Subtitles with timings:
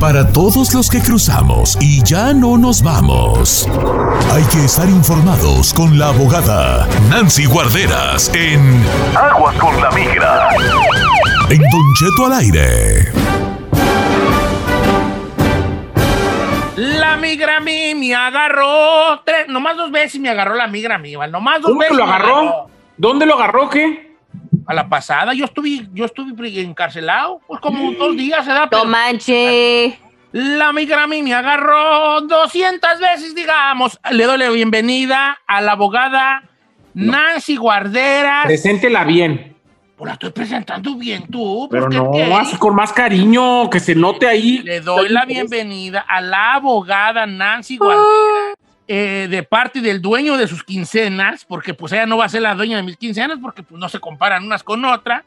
[0.00, 3.68] Para todos los que cruzamos y ya no nos vamos,
[4.32, 8.82] hay que estar informados con la abogada Nancy Guarderas en
[9.14, 10.48] Aguas con la Migra.
[11.50, 13.12] En Don Cheto al aire.
[16.76, 20.98] La migra a mí me agarró tres, nomás dos veces me agarró la migra a
[20.98, 21.30] mí, ¿vale?
[21.30, 21.98] nomás dos ¿Cómo que veces.
[21.98, 22.66] lo agarró?
[22.96, 24.09] ¿Dónde lo agarró qué?
[24.70, 28.66] A la pasada, yo estuve, yo estuve encarcelado, pues como dos días, ¿verdad?
[28.66, 29.98] No Pero manche.
[30.30, 33.98] la migra a mí me agarró 200 veces, digamos.
[34.12, 36.44] Le doy la bienvenida a la abogada
[36.94, 38.44] Nancy Guarderas.
[38.44, 39.56] Preséntela bien.
[39.96, 41.66] Pues la estoy presentando bien tú.
[41.68, 44.58] pues, Pero ¿qué no, así con más cariño, que se note ahí.
[44.58, 48.54] Le doy la bienvenida a la abogada Nancy Guarderas,
[48.92, 52.42] eh, de parte del dueño de sus quincenas, porque pues ella no va a ser
[52.42, 55.22] la dueña de mis quincenas, porque pues no se comparan unas con otras.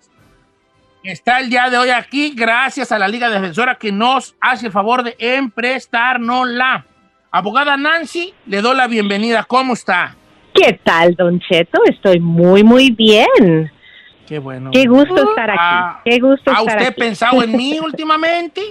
[1.02, 4.74] Está el día de hoy aquí gracias a la Liga Defensora que nos hace el
[4.74, 6.86] favor de emprestárnosla.
[7.32, 9.46] Abogada Nancy, le doy la bienvenida.
[9.46, 10.14] ¿Cómo está?
[10.54, 11.80] ¿Qué tal, Don Cheto?
[11.86, 13.72] Estoy muy, muy bien.
[14.28, 14.72] Qué bueno.
[14.74, 15.60] Qué gusto estar aquí.
[15.62, 17.00] Ah, Qué gusto ¿Ha estar usted aquí.
[17.00, 18.62] pensado en mí últimamente?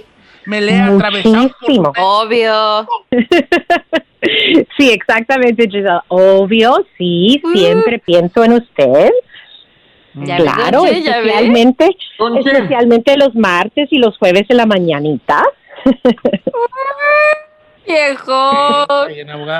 [0.45, 1.49] Me le he atravesado.
[1.97, 2.87] Obvio.
[4.77, 6.01] sí, exactamente, Giselle.
[6.07, 7.53] Obvio, sí, Mm.
[7.57, 9.11] siempre pienso en usted.
[10.15, 11.89] Ya claro, especialmente,
[12.45, 15.43] especialmente los martes y los jueves en la mañanita.
[17.87, 18.85] Viejo.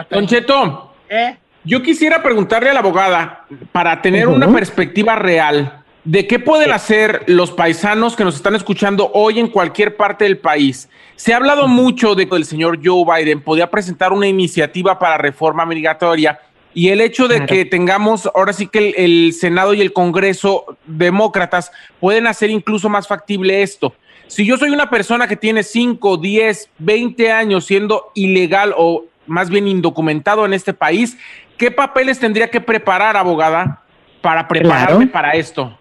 [0.09, 1.36] Don Cheto, ¿Eh?
[1.64, 7.23] yo quisiera preguntarle a la abogada, para tener una perspectiva real, de qué pueden hacer
[7.28, 10.90] los paisanos que nos están escuchando hoy en cualquier parte del país.
[11.16, 15.18] Se ha hablado mucho de que el señor Joe Biden podía presentar una iniciativa para
[15.18, 16.40] reforma migratoria
[16.74, 17.48] y el hecho de Claro.
[17.54, 22.90] que tengamos ahora sí que el, el Senado y el Congreso demócratas pueden hacer incluso
[22.90, 23.94] más factible esto.
[24.28, 29.50] Si yo soy una persona que tiene 5, 10, 20 años siendo ilegal o más
[29.50, 31.18] bien indocumentado en este país,
[31.58, 33.84] ¿qué papeles tendría que preparar, abogada,
[34.22, 35.12] para prepararme Claro.
[35.12, 35.78] para esto?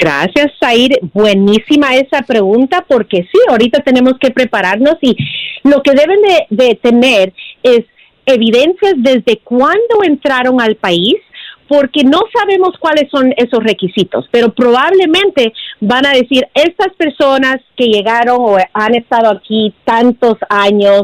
[0.00, 0.98] Gracias, Zair.
[1.12, 5.14] Buenísima esa pregunta porque sí, ahorita tenemos que prepararnos y
[5.62, 7.84] lo que deben de, tener es
[8.24, 11.16] evidencias desde cuándo entraron al país
[11.68, 17.84] porque no sabemos cuáles son esos requisitos, pero probablemente van a decir, estas personas que
[17.84, 21.02] llegaron o han estado aquí tantos años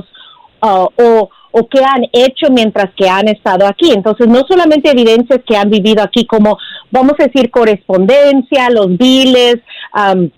[0.63, 3.91] uh, o, o que han hecho mientras que han estado aquí.
[3.91, 6.59] Entonces, no solamente evidencias que han vivido aquí, como
[6.91, 9.57] vamos a decir correspondencia, los biles,
[9.95, 10.29] um,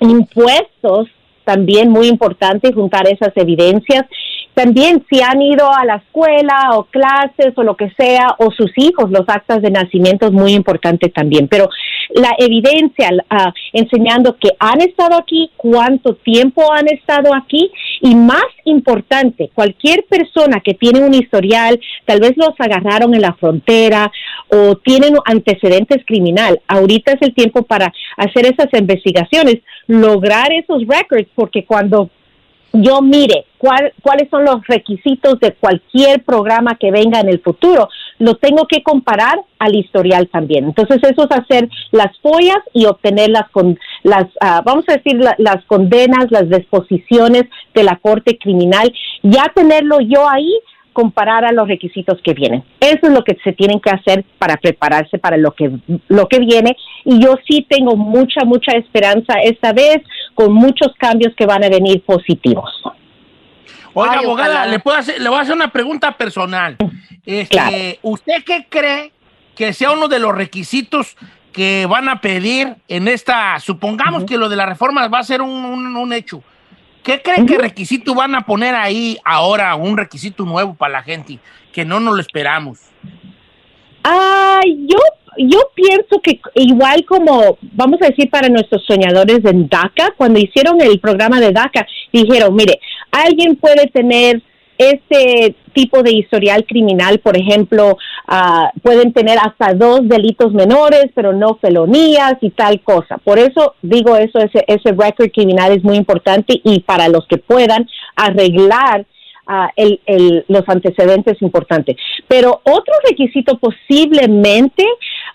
[0.00, 1.06] impuestos,
[1.44, 4.06] también muy importante juntar esas evidencias.
[4.54, 8.72] También si han ido a la escuela o clases o lo que sea, o sus
[8.76, 11.46] hijos, los actas de nacimiento es muy importante también.
[11.46, 11.68] Pero
[12.16, 18.46] la evidencia ah, enseñando que han estado aquí, cuánto tiempo han estado aquí y más
[18.64, 24.10] importante, cualquier persona que tiene un historial, tal vez los agarraron en la frontera
[24.48, 29.56] o tienen antecedentes criminal, ahorita es el tiempo para hacer esas investigaciones,
[29.86, 32.08] lograr esos records, porque cuando
[32.72, 37.88] yo mire cuál, cuáles son los requisitos de cualquier programa que venga en el futuro,
[38.18, 40.64] lo tengo que comparar al historial también.
[40.66, 45.16] Entonces eso es hacer las follas y obtener las, con, las ah, vamos a decir,
[45.16, 47.44] la- las condenas, las disposiciones
[47.74, 50.52] de la Corte Criminal, ya tenerlo yo ahí
[50.92, 52.64] comparar a los requisitos que vienen.
[52.80, 55.70] Eso es lo que se tienen que hacer para prepararse para lo que
[56.08, 56.74] lo que viene
[57.04, 59.98] y yo sí tengo mucha mucha esperanza esta vez
[60.34, 62.70] con muchos cambios que van a venir positivos.
[63.98, 64.66] Oiga, Ay, abogada, ojalá.
[64.70, 66.76] le, puedo hacer, le voy a hacer una pregunta personal.
[67.24, 67.76] Este, Claro.
[68.02, 69.12] ¿Usted qué cree
[69.54, 71.16] que sea uno de los requisitos
[71.50, 75.40] que van a pedir en esta, supongamos que lo de la reforma va a ser
[75.40, 76.42] un, un- un hecho?
[77.02, 81.38] ¿Qué cree que requisito van a poner ahí ahora, un requisito nuevo para la gente,
[81.72, 82.80] que no nos lo esperamos?
[84.04, 84.98] Ah, yo,
[85.38, 90.80] yo pienso que igual como, vamos a decir, para nuestros soñadores en DACA, cuando hicieron
[90.80, 92.78] el programa de DACA, dijeron, mire,
[93.24, 94.42] alguien puede tener
[94.78, 97.96] este tipo de historial criminal, por ejemplo,
[98.26, 103.16] ah, pueden tener hasta dos delitos menores, pero no felonías y tal cosa.
[103.18, 107.38] Por eso digo eso, ese, ese record criminal es muy importante y para los que
[107.38, 109.06] puedan arreglar
[109.46, 111.96] ah, el, el- los antecedentes importantes.
[112.28, 114.84] Pero otro requisito posiblemente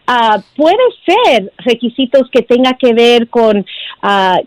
[0.05, 3.65] ah, puede ser requisitos que tenga que ver con
[4.03, 4.39] ah,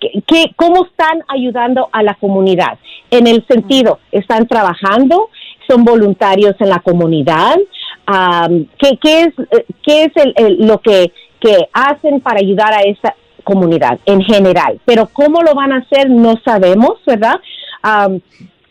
[0.00, 2.78] que, cómo están ayudando a la comunidad.
[3.10, 5.28] En el sentido, están trabajando,
[5.68, 7.56] son voluntarios en la comunidad.
[8.06, 8.48] ah,
[8.78, 12.80] ¿qué, qué es, eh, qué es el- el- lo que, que hacen para ayudar a
[12.80, 13.14] esa
[13.44, 14.80] comunidad en general.
[14.84, 17.36] Pero cómo lo van a hacer no sabemos, ¿verdad?
[17.82, 18.20] Am,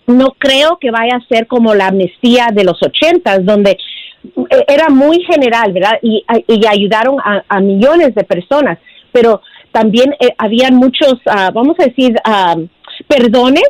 [0.07, 4.89] no creo que vaya a ser como la amnistía de los ochentas, donde eh, era
[4.89, 5.99] muy general, ¿verdad?
[6.01, 8.77] Y, y ayudaron a, a millones de personas,
[9.11, 9.41] pero
[9.71, 12.56] también eh, habían muchos, ah, vamos a decir, ah,
[13.07, 13.69] perdones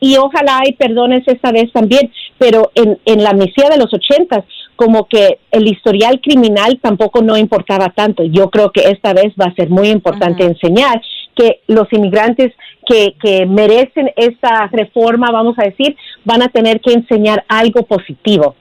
[0.00, 4.44] y ojalá hay perdones esta vez también, pero en, en la amnistía de los ochentas,
[4.76, 8.22] como que el historial criminal tampoco no importaba tanto.
[8.22, 11.02] Yo creo que esta vez va a ser muy importante enseñar
[11.34, 12.52] que los inmigrantes
[12.86, 18.54] que, que merecen esta reforma, vamos a decir, van a tener que enseñar algo positivo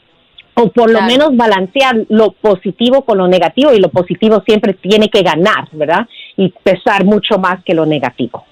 [0.59, 5.09] o por lo menos balancear lo positivo con lo negativo y lo positivo siempre tiene
[5.09, 6.07] que ganar, ¿verdad?
[6.35, 8.43] Y pesar mucho más que lo negativo.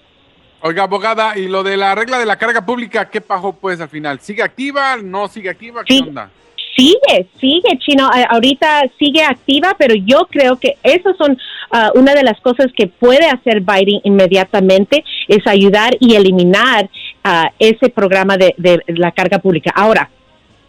[0.61, 3.89] Oiga, abogada, y lo de la regla de la carga pública, ¿qué pasó pues al
[3.89, 4.19] final?
[4.19, 4.97] ¿Sigue activa?
[5.03, 5.83] ¿No sigue activa?
[5.83, 6.01] ¿Qué Sí.
[6.07, 6.29] onda?
[6.75, 8.07] Sigue, sigue, Chino.
[8.07, 11.37] A- Ahorita sigue activa, pero yo creo que esas son
[11.71, 16.89] ah, una de las cosas que puede hacer Biden inmediatamente, es ayudar y eliminar
[17.23, 19.71] ah, ese programa de, de la carga pública.
[19.75, 20.09] Ahora,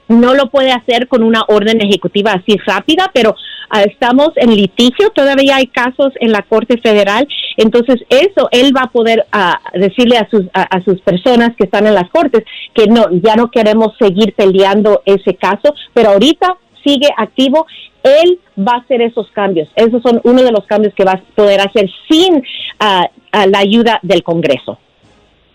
[0.09, 3.35] no lo puede hacer con una orden ejecutiva así rápida, pero
[3.71, 7.27] ah, estamos en litigio, todavía hay casos en la Corte Federal,
[7.57, 11.65] entonces eso él va a poder ah, decirle a sus, a, a sus personas que
[11.65, 12.45] están en las Cortes
[12.75, 17.67] que no, ya no queremos seguir peleando ese caso, pero ahorita sigue activo,
[18.03, 21.23] él va a hacer esos cambios, esos son uno de los cambios que va a
[21.35, 22.43] poder hacer sin
[22.79, 24.79] ah, la ayuda del Congreso.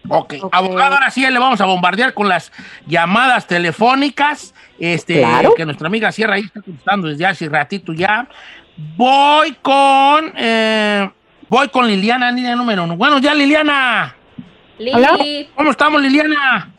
[0.09, 0.53] Ok, Ok.
[0.53, 2.51] abogado, ahora sí le vamos a bombardear con las
[2.87, 5.53] llamadas telefónicas, este, Claro.
[5.55, 8.27] que nuestra amiga Sierra ahí está contestando desde hace ratito ya.
[8.97, 11.09] Voy con, eh,
[11.49, 12.95] voy con Liliana, línea número uno.
[12.97, 14.15] Buenos días, Liliana.
[14.79, 15.47] Lili.
[15.55, 16.71] ¿Cómo estamos, Liliana?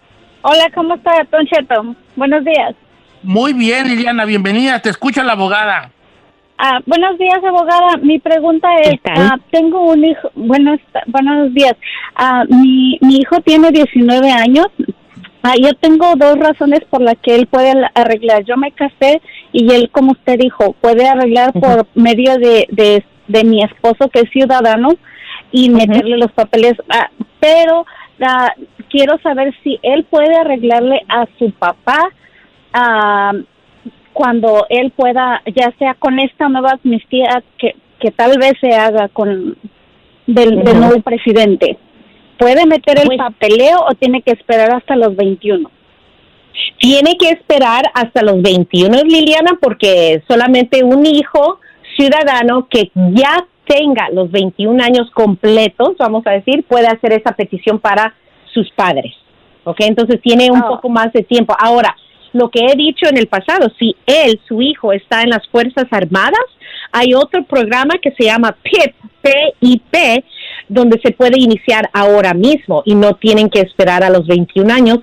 [0.42, 1.94] Hola, ¿cómo está, Don Cheto?
[2.16, 2.74] Buenos días.
[3.22, 4.80] Muy bien, Liliana, bienvenida.
[4.80, 5.90] Te escucha la abogada.
[6.58, 7.96] Ah, buenos días, abogada.
[7.98, 11.74] Mi pregunta es, ah, tengo un hijo, buenos, buenos días.
[12.14, 14.66] Ah, mi, mi hijo tiene 19 años.
[15.42, 18.44] Ah, yo tengo dos razones por las que él puede arreglar.
[18.44, 19.20] Yo me casé
[19.52, 24.20] y él, como usted dijo, puede arreglar por medio de, de, de mi esposo, que
[24.20, 24.90] es ciudadano,
[25.50, 26.74] y meterle los papeles.
[26.88, 27.10] Ah,
[27.40, 27.86] pero
[28.24, 28.52] ah,
[28.88, 31.98] quiero saber si él puede arreglarle a su papá
[32.72, 33.32] ah,
[34.12, 39.08] cuando él pueda, ya sea con esta nueva amnistía que, que tal vez se haga
[39.08, 39.56] con
[40.26, 41.78] del, nuevo presidente.
[42.38, 45.70] ¿Puede meter el Pues- papeleo o tiene que esperar hasta los 21?
[46.78, 51.60] Tiene que esperar hasta los 21, Liliana, porque solamente un hijo
[51.96, 57.78] ciudadano que ya tenga los 21 años completos, vamos a decir, puede hacer esa petición
[57.78, 58.14] para
[58.52, 59.14] sus padres.
[59.64, 59.76] ¿Ok?
[59.80, 60.68] Entonces tiene un Ah.
[60.68, 61.54] poco más de tiempo.
[61.58, 61.94] Ahora,
[62.32, 65.86] lo que he dicho en el pasado, si él, su hijo, está en las Fuerzas
[65.90, 66.44] Armadas,
[66.90, 68.94] hay otro programa que se llama PIP,
[69.60, 70.24] PIP,
[70.68, 75.00] donde se puede iniciar ahora mismo y no tienen que esperar a los 21 años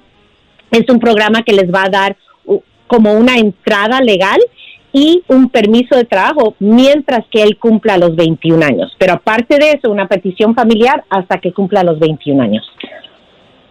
[0.71, 2.17] es un programa que les va a dar
[2.87, 4.39] como una entrada legal
[4.91, 8.95] y un permiso de trabajo mientras que él cumpla los 21 años.
[8.97, 12.67] Pero aparte de eso, una petición familiar hasta que cumpla los 21 años.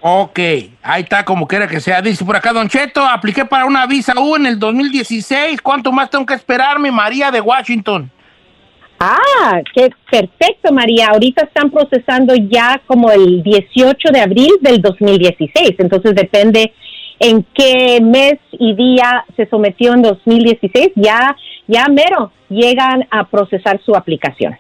[0.01, 0.39] Ok,
[0.83, 2.01] ahí está, como quiera que sea.
[2.01, 5.61] Dice por acá, Don Cheto, apliqué para una visa U en el 2016.
[5.61, 8.11] ¿Cuánto más tengo que esperarme, María de Washington?
[9.01, 11.09] Ah, qué perfecto, María.
[11.09, 15.75] Ahorita están procesando ya como el 18 de abril del 2016.
[15.79, 16.73] Entonces depende
[17.19, 20.91] en qué mes y día se sometió en 2016.
[20.95, 21.37] Ya,
[21.67, 24.57] ya mero llegan a procesar su aplicación.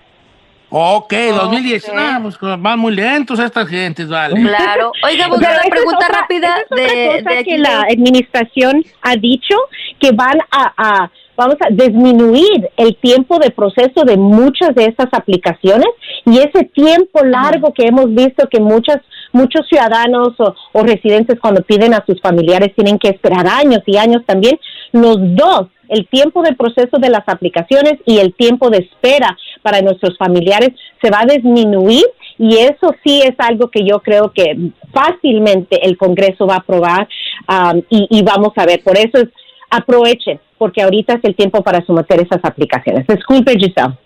[0.70, 1.88] Ok, 2010.
[1.88, 1.94] Ok.
[1.96, 4.40] Ah, pues van muy lentos estas gentes, vale.
[4.42, 4.92] Claro.
[5.04, 5.26] Oiga,
[5.64, 9.16] es pregunta otra- rápida es otra de, cosa de aquí que de- la administración ha
[9.16, 9.54] dicho
[9.98, 15.08] que van a, a- vamos a disminuir el tiempo de proceso de muchas de estas
[15.12, 15.86] aplicaciones
[16.26, 18.98] y ese tiempo largo que hemos visto que muchas
[19.32, 23.96] muchos ciudadanos o, o residentes cuando piden a sus familiares tienen que esperar años y
[23.98, 24.58] años también
[24.92, 29.36] los dos el tiempo de proceso de las aplicaciones y el tiempo de espera
[29.68, 30.70] para nuestros familiares
[31.02, 32.04] se va a disminuir
[32.38, 34.56] y eso sí es algo que yo creo que
[34.94, 37.06] fácilmente el Congreso va a aprobar
[37.48, 38.82] um, y, y vamos a ver.
[38.82, 39.28] Por eso es,
[39.68, 43.06] aprovechen, porque ahorita es el tiempo para someter esas aplicaciones.
[43.06, 43.98] Disculpe, Giselle.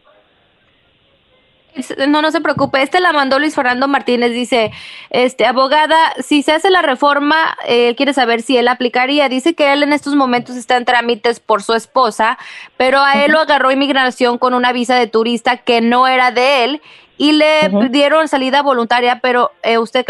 [2.08, 2.82] No, no se preocupe.
[2.82, 4.32] Este la mandó Luis Fernando Martínez.
[4.32, 4.72] Dice,
[5.10, 9.28] este, abogada, si se hace la reforma, él quiere saber si él aplicaría.
[9.28, 12.38] Dice que él en estos momentos está en trámites por su esposa,
[12.76, 16.64] pero a él lo agarró inmigración con una visa de turista que no era de
[16.64, 16.82] él
[17.16, 20.04] y le dieron salida voluntaria, pero eh, usted,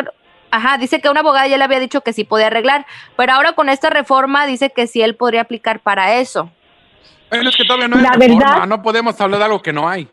[0.51, 3.53] ajá, dice que una abogada ya le había dicho que sí podía arreglar, pero ahora
[3.53, 6.51] con esta reforma dice que sí él podría aplicar para eso.
[7.31, 9.73] Bueno, es que todavía no hay La reforma, verdad- no podemos hablar de algo que
[9.73, 10.09] no hay.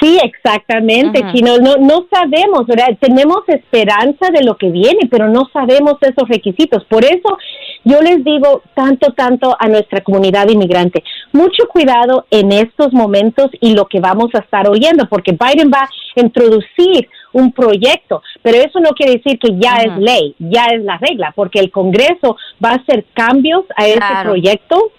[0.00, 1.22] Sí, exactamente.
[1.32, 1.58] Chino.
[1.58, 2.96] No, no sabemos, ¿verdad?
[3.00, 6.84] Tenemos esperanza de lo que viene, pero no sabemos esos requisitos.
[6.84, 7.36] Por eso
[7.84, 13.74] yo les digo tanto, tanto a nuestra comunidad inmigrante, mucho cuidado en estos momentos y
[13.74, 18.80] lo que vamos a estar oyendo, porque Biden va a introducir un proyecto, pero eso
[18.80, 22.70] no quiere decir que ya es ley, ya es la regla, porque el Congreso va
[22.70, 24.30] a hacer cambios a ese Claro.
[24.30, 24.92] proyecto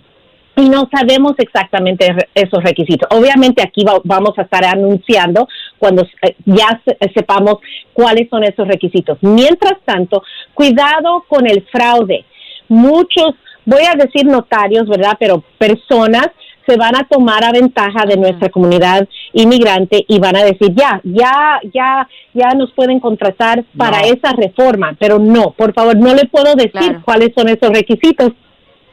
[0.55, 3.07] y no sabemos exactamente esos requisitos.
[3.11, 5.47] Obviamente aquí va- vamos a estar anunciando
[5.79, 7.57] cuando eh, ya se- sepamos
[7.93, 9.17] cuáles son esos requisitos.
[9.21, 12.25] Mientras tanto, cuidado con el fraude.
[12.67, 13.33] Muchos,
[13.65, 15.15] voy a decir notarios, ¿verdad?
[15.19, 16.27] Pero personas
[16.67, 21.01] se van a tomar a ventaja de nuestra comunidad inmigrante y van a decir, ya,
[21.03, 24.05] ya, ya, ya nos pueden contratar para No.
[24.13, 27.01] esa reforma, pero no, por favor, no le puedo decir Claro.
[27.03, 28.31] cuáles son esos requisitos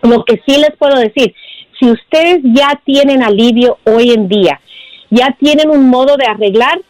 [0.00, 1.34] lo que sí les puedo decir,
[1.78, 4.60] si ustedes ya tienen alivio hoy en día,
[5.10, 6.80] ya tienen un modo de arreglar,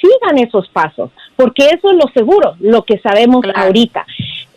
[0.00, 3.60] sigan esos pasos, porque eso es lo seguro, lo que sabemos Claro.
[3.60, 4.04] ahorita.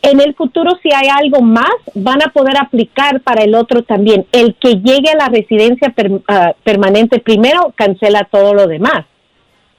[0.01, 4.25] En el futuro, si hay algo más, van a poder aplicar para el otro también.
[4.31, 9.05] El que llegue a la residencia per- ah, permanente primero cancela todo lo demás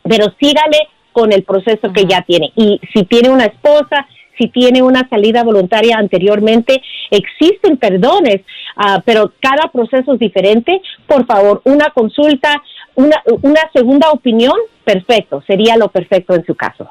[0.05, 0.79] pero sígale
[1.13, 2.51] con el proceso que ya tiene.
[2.57, 4.07] Y si tiene una esposa,
[4.39, 6.81] si tiene una salida voluntaria anteriormente,
[7.11, 8.43] existen perdones,
[8.77, 10.81] ah, pero cada proceso es diferente.
[11.07, 12.63] Por favor, una consulta,
[12.95, 16.89] una, una segunda opinión, perfecto, sería lo perfecto en su caso.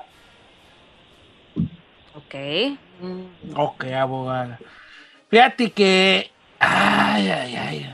[2.15, 2.35] Ok.
[3.55, 4.59] Ok, abogada.
[5.29, 6.29] Fíjate que.
[6.59, 7.93] Ay, ay, ay.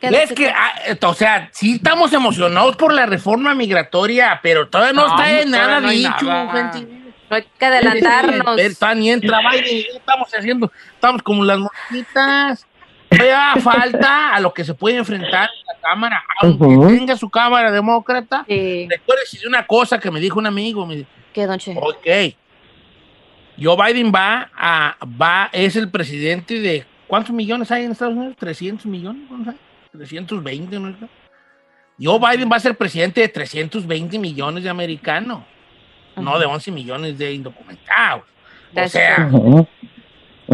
[0.00, 4.94] ¿Qué Es que, ah, o sea, sí estamos emocionados por la reforma migratoria, pero todavía
[4.94, 6.72] no, No, está todavía nada no hay dicho, nada.
[6.72, 6.99] gente.
[7.30, 8.58] No hay que adelantarnos.
[8.58, 12.66] Está ni entra Biden, ya estamos haciendo, estamos como las mosquitas.
[13.08, 16.88] Todavía falta a lo que se puede enfrentar en la Cámara, aunque Ujú.
[16.88, 18.44] tenga su Cámara demócrata.
[18.48, 18.88] Sí.
[18.90, 21.76] Recuérdese de una cosa que me dijo un amigo, me dijo, ¿Qué, don Che?
[21.80, 22.34] Ok.
[23.62, 28.36] Joe Biden va a, va, es el presidente de, ¿cuántos millones hay en Estados Unidos?
[28.40, 29.22] ¿300 millones?
[29.28, 29.60] ¿Cuántos hay?
[29.92, 30.96] 320, ¿no?
[32.02, 35.42] Joe Biden va a ser presidente de 320 millones de americanos,
[36.16, 38.24] no de 11 millones de indocumentados.
[38.74, 39.28] O sea,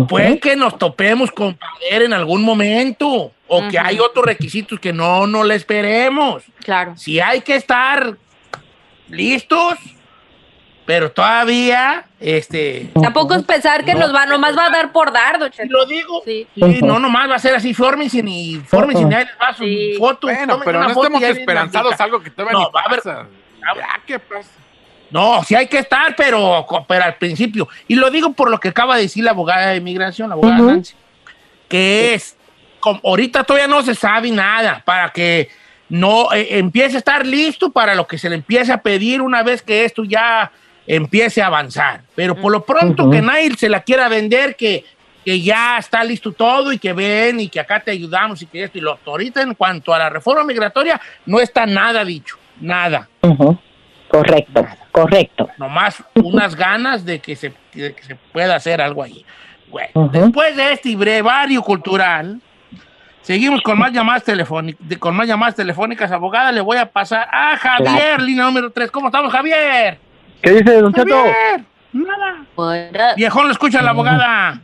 [0.08, 4.92] puede que nos topemos con poder en algún momento o que hay otros requisitos que
[4.92, 6.42] no nos le esperemos.
[6.64, 6.96] Claro.
[6.96, 8.16] Si hay que estar
[9.08, 9.74] listos,
[10.84, 14.00] pero todavía, este, Tampoco es pensar que No.
[14.00, 15.68] nos va, nomás va a dar por dar, Cheto.
[15.68, 16.46] lo digo, Sí.
[16.54, 19.64] sí, no nomás va a ser así, fórmense y fórmense, y ahí les va su
[19.64, 19.94] Sí.
[19.98, 20.28] foto.
[20.28, 23.26] Bueno, pero no la esperanzados algo que todavía No, ni va a haber- pasa.
[23.76, 24.48] Ya, ¿qué pasa?
[25.16, 27.66] No, sí hay que estar, pero, pero al principio.
[27.88, 30.60] Y lo digo por lo que acaba de decir la abogada de inmigración, la abogada
[30.60, 30.70] Ujú.
[30.72, 30.94] Nancy,
[31.70, 32.36] que es,
[32.80, 35.48] como ahorita todavía no se sabe nada, para que
[35.88, 39.42] no eh, empiece a estar listo para lo que se le empiece a pedir una
[39.42, 40.52] vez que esto ya
[40.86, 42.02] empiece a avanzar.
[42.14, 44.84] Pero por lo pronto que nadie se la quiera vender, que,
[45.24, 48.64] que ya está listo todo y que ven y que acá te ayudamos y que
[48.64, 49.12] esto y lo otro.
[49.12, 53.08] Ahorita en cuanto a la reforma migratoria, no está nada dicho, nada.
[54.08, 55.48] Correcto, correcto.
[55.58, 59.24] nomás unas ganas de que se, de que se pueda hacer algo ahí.
[59.68, 62.40] Bueno, después de este brevario cultural,
[63.20, 67.56] seguimos con más llamadas telefónicas, con más llamadas telefónicas, abogada, le voy a pasar a
[67.56, 68.90] Javier, línea número 3.
[68.90, 69.98] ¿Cómo estamos, Javier?
[70.40, 71.16] ¿Qué dice, don Cheto?
[71.16, 72.46] Javier, nada.
[72.54, 73.16] Up?
[73.16, 74.60] Viejón, lo escucha la abogada.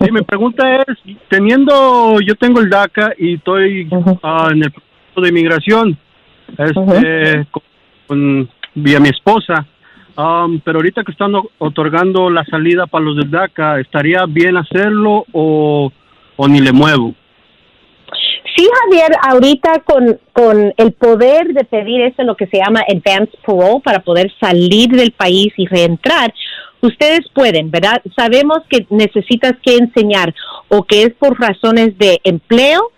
[0.00, 3.88] Sí, mi pregunta es, teniendo, yo tengo el DACA y estoy
[4.22, 5.98] ah, en el proceso de inmigración,
[6.56, 7.50] este, Ujú.
[7.50, 7.62] con,
[8.10, 9.66] con- mi esposa,
[10.16, 15.24] am, pero ahorita que están otorgando la salida para los del DACA, ¿estaría bien hacerlo
[15.32, 15.92] o,
[16.36, 17.14] o ni le muevo?
[18.56, 23.30] Sí, Javier, ahorita con, con el poder de pedir eso, lo que se llama advance
[23.46, 26.34] parole, para poder salir del país y reentrar,
[26.80, 28.02] ustedes pueden, ¿verdad?
[28.16, 30.34] Sabemos que necesitas que enseñar
[30.68, 32.90] o que es por razones de empleo,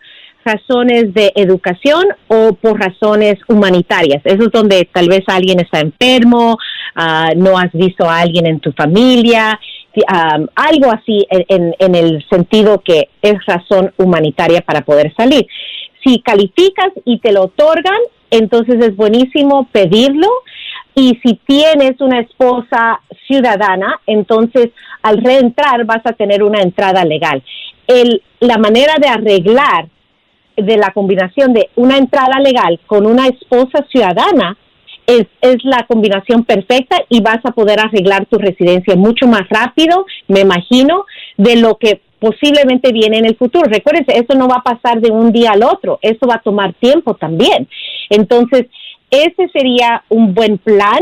[0.45, 4.23] razones de educación o por razones humanitarias.
[4.25, 6.59] Eso es donde tal vez alguien está enfermo,
[6.95, 9.59] ah, no has visto a alguien en tu familia,
[10.07, 15.47] am, algo así en el sentido que es razón humanitaria para poder salir.
[16.05, 20.29] Si calificas y te lo otorgan, entonces es buenísimo pedirlo.
[20.95, 24.71] Y si tienes una esposa ciudadana, entonces
[25.03, 27.43] al reentrar vas a tener una entrada legal.
[27.87, 29.89] El, la manera de arreglar
[30.57, 34.57] de la combinación de una entrada legal con una esposa ciudadana
[35.07, 40.07] es, es la combinación perfecta y vas a poder arreglar tu residencia mucho más rápido,
[40.29, 41.05] me imagino,
[41.37, 43.69] de lo que posiblemente viene en el futuro.
[43.69, 46.73] Recuérdense, eso no va a pasar de un día al otro, eso va a tomar
[46.75, 47.69] tiempo también.
[48.11, 48.67] Entonces,
[49.11, 51.01] ese sería un buen plan,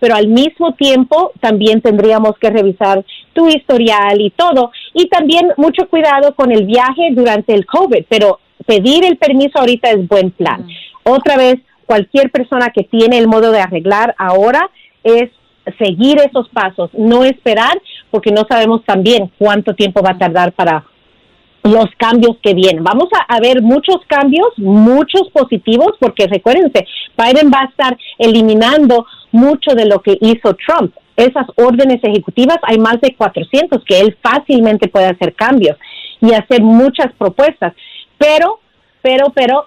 [0.00, 3.04] pero al mismo tiempo también tendríamos que revisar
[3.34, 4.72] tu historial y todo.
[4.94, 9.90] Y también mucho cuidado con el viaje durante el COVID, pero pedir el permiso ahorita
[9.90, 10.66] es buen plan.
[11.04, 14.70] Otra vez, cualquier persona que tiene el modo de arreglar ahora
[15.04, 15.30] es
[15.78, 20.84] seguir esos pasos, no esperar, porque no sabemos también cuánto tiempo va a tardar para
[21.62, 22.82] los cambios que vienen.
[22.82, 29.06] Vamos a, a ver muchos cambios, muchos positivos, porque recuérdense, Biden va a estar eliminando
[29.30, 30.94] mucho de lo que hizo Trump.
[31.16, 35.76] Esas órdenes ejecutivas, hay más de 400 que él fácilmente puede hacer cambios
[36.20, 37.74] y hacer muchas propuestas.
[38.22, 38.60] Pero,
[39.02, 39.66] pero, pero,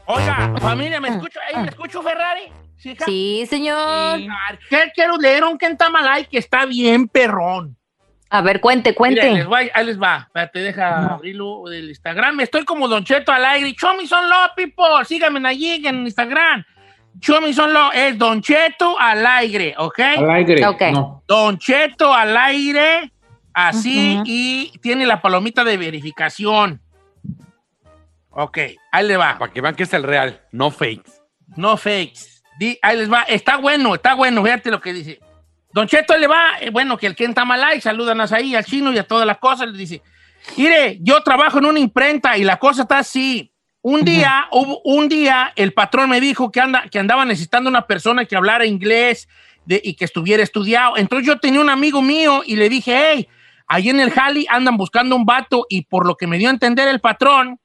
[0.05, 1.39] Oiga, familia, ¿me escucho?
[1.47, 2.51] ¿Ahí me escucho, Ferrari?
[2.77, 3.05] ¿Sí, hija?
[3.05, 4.17] Sí, señor.
[4.17, 4.27] Sí.
[4.69, 7.77] ¿Qué quiero leer un Kentamalay que está bien perrón?
[8.29, 9.21] A ver, cuente, cuente.
[9.21, 10.23] Mira, les voy- ahí les va.
[10.27, 12.39] Espérate, deja abrirlo del Instagram.
[12.39, 13.73] Estoy como Don Cheto al aire.
[13.73, 15.03] Show me son law, people.
[15.05, 16.63] Síganme allí en Instagram.
[17.19, 17.91] Show me son law.
[17.93, 19.99] Es Don Cheto al aire, ¿ok?
[19.99, 20.65] Al aire.
[20.65, 20.81] Ok.
[20.91, 21.23] No.
[21.27, 23.11] Don Cheto al aire.
[23.53, 26.81] Así y tiene la palomita de verificación.
[28.29, 28.57] Ok,
[28.91, 29.37] ahí le va.
[29.37, 31.11] Para que vean que es el real, no fakes.
[31.57, 32.41] No fakes.
[32.57, 33.23] Di- ahí les va.
[33.23, 34.41] Está bueno, está bueno.
[34.43, 35.19] Fíjate lo que dice.
[35.73, 38.97] Don Cheto le va, eh, bueno, que el Ken Tamalay, saludan ahí al chino y
[38.97, 39.67] a todas las cosas.
[39.67, 40.01] Le dice,
[40.57, 43.50] mire, yo trabajo en una imprenta y la cosa está así.
[43.83, 47.87] Un día, hubo, un día, el patrón me dijo que, anda, que andaba necesitando una
[47.87, 49.27] persona que hablara inglés
[49.65, 50.97] de- y que estuviera estudiado.
[50.97, 53.27] Entonces yo tenía un amigo mío y le dije, hey,
[53.67, 56.51] ahí en el Jali andan buscando un vato y por lo que me dio a
[56.51, 57.59] entender el patrón,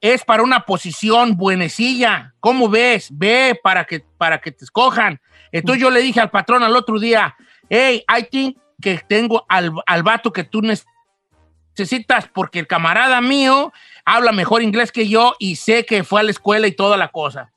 [0.00, 2.34] es para una posición buenecilla.
[2.38, 3.08] ¿Cómo ves?
[3.10, 5.20] Ve para que, para que te escojan.
[5.50, 7.34] Entonces yo le dije al patrón al otro día,
[7.68, 13.72] hey, I think que tengo al, al vato que tú necesitas porque el camarada mío
[14.06, 17.08] habla mejor inglés que yo y sé que fue a la escuela y toda la
[17.08, 17.50] cosa.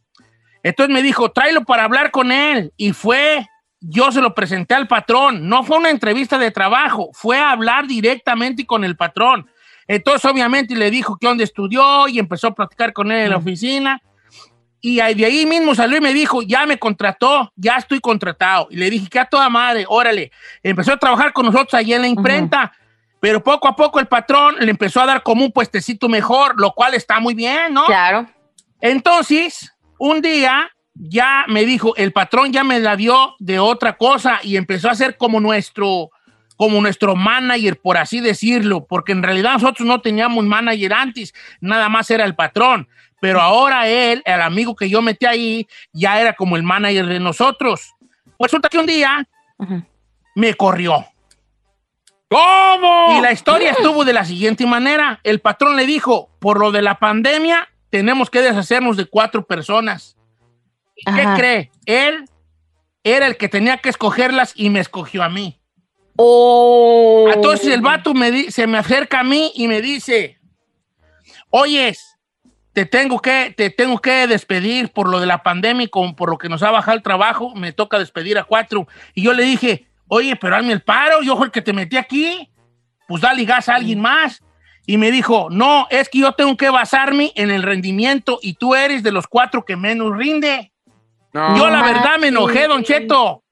[0.63, 2.73] Entonces me dijo, tráelo para hablar con él.
[2.75, 3.47] Y fue,
[3.79, 5.47] yo se lo presenté al patrón.
[5.47, 9.49] No fue una entrevista de trabajo, fue a hablar directamente con el patrón.
[9.87, 13.37] Entonces, obviamente, le dijo que dónde estudió y empezó a platicar con él en la
[13.37, 14.01] oficina.
[14.81, 18.67] Y ahí- de ahí mismo salió y me dijo, ya me contrató, ya estoy contratado.
[18.71, 20.31] Y le dije, que a toda madre, órale.
[20.63, 22.71] Empezó a trabajar con nosotros allí en la imprenta.
[23.19, 26.71] Pero poco a poco el patrón le empezó a dar como un puestecito mejor, lo
[26.71, 27.85] cual está muy bien, ¿no?
[27.85, 28.27] Claro.
[28.81, 34.39] Entonces, un día ya me dijo, el patrón ya me la dio de otra cosa
[34.43, 36.09] y empezó a ser como nuestro,
[36.55, 41.89] como nuestro manager, por así decirlo, porque en realidad nosotros no teníamos manager antes, nada
[41.89, 42.87] más era el patrón.
[43.21, 47.19] Pero ahora él, el amigo que yo metí ahí, ya era como el manager de
[47.19, 47.93] nosotros.
[48.37, 49.27] Pues resulta que un día
[50.35, 51.05] me corrió.
[52.29, 53.17] ¿Cómo?
[53.17, 55.19] Y la historia estuvo de la siguiente manera.
[55.23, 60.15] El patrón le dijo, por lo de la pandemia, tenemos que deshacernos de cuatro personas.
[60.95, 61.71] ¿Y qué cree?
[61.85, 62.25] Él
[63.03, 65.59] era el que tenía que escogerlas y me escogió a mí.
[66.17, 67.29] Oh.
[67.33, 70.37] Entonces el vato me di- se me acerca a mí y me dice,
[71.49, 72.17] oyes,
[72.73, 76.29] te tengo que, te tengo que despedir por lo de la pandemia y con- por
[76.29, 78.87] lo que nos ha bajado el trabajo, me toca despedir a cuatro.
[79.15, 81.95] Y yo le dije, oye, pero hazme el paro, yo fui el que te metí
[81.95, 82.51] aquí,
[83.07, 84.43] pues dale gas a alguien más.
[84.85, 88.75] Y me dijo, no, es que yo tengo que basarme en el rendimiento y tú
[88.75, 90.73] eres de los cuatro que menos rinde.
[91.31, 91.55] No.
[91.55, 93.43] Yo la verdad me enojé, Don Cheto.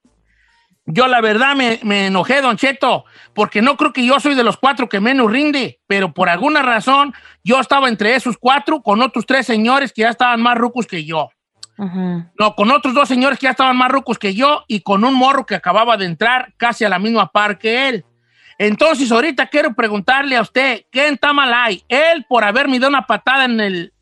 [0.84, 4.42] Yo la verdad me, me enojé, Don Cheto, porque no creo que yo soy de
[4.42, 9.00] los cuatro que menos rinde, pero por alguna razón yo estaba entre esos cuatro con
[9.02, 11.28] otros tres señores que ya estaban más rucos que yo.
[11.78, 15.14] No, con otros dos señores que ya estaban más rucos que yo y con un
[15.14, 18.04] morro que acababa de entrar casi a la misma par que él.
[18.58, 21.84] Entonces, ahorita quiero preguntarle a usted, ¿qué está mal ahí?
[21.88, 23.92] ¿Él por haberme dado una patada en el...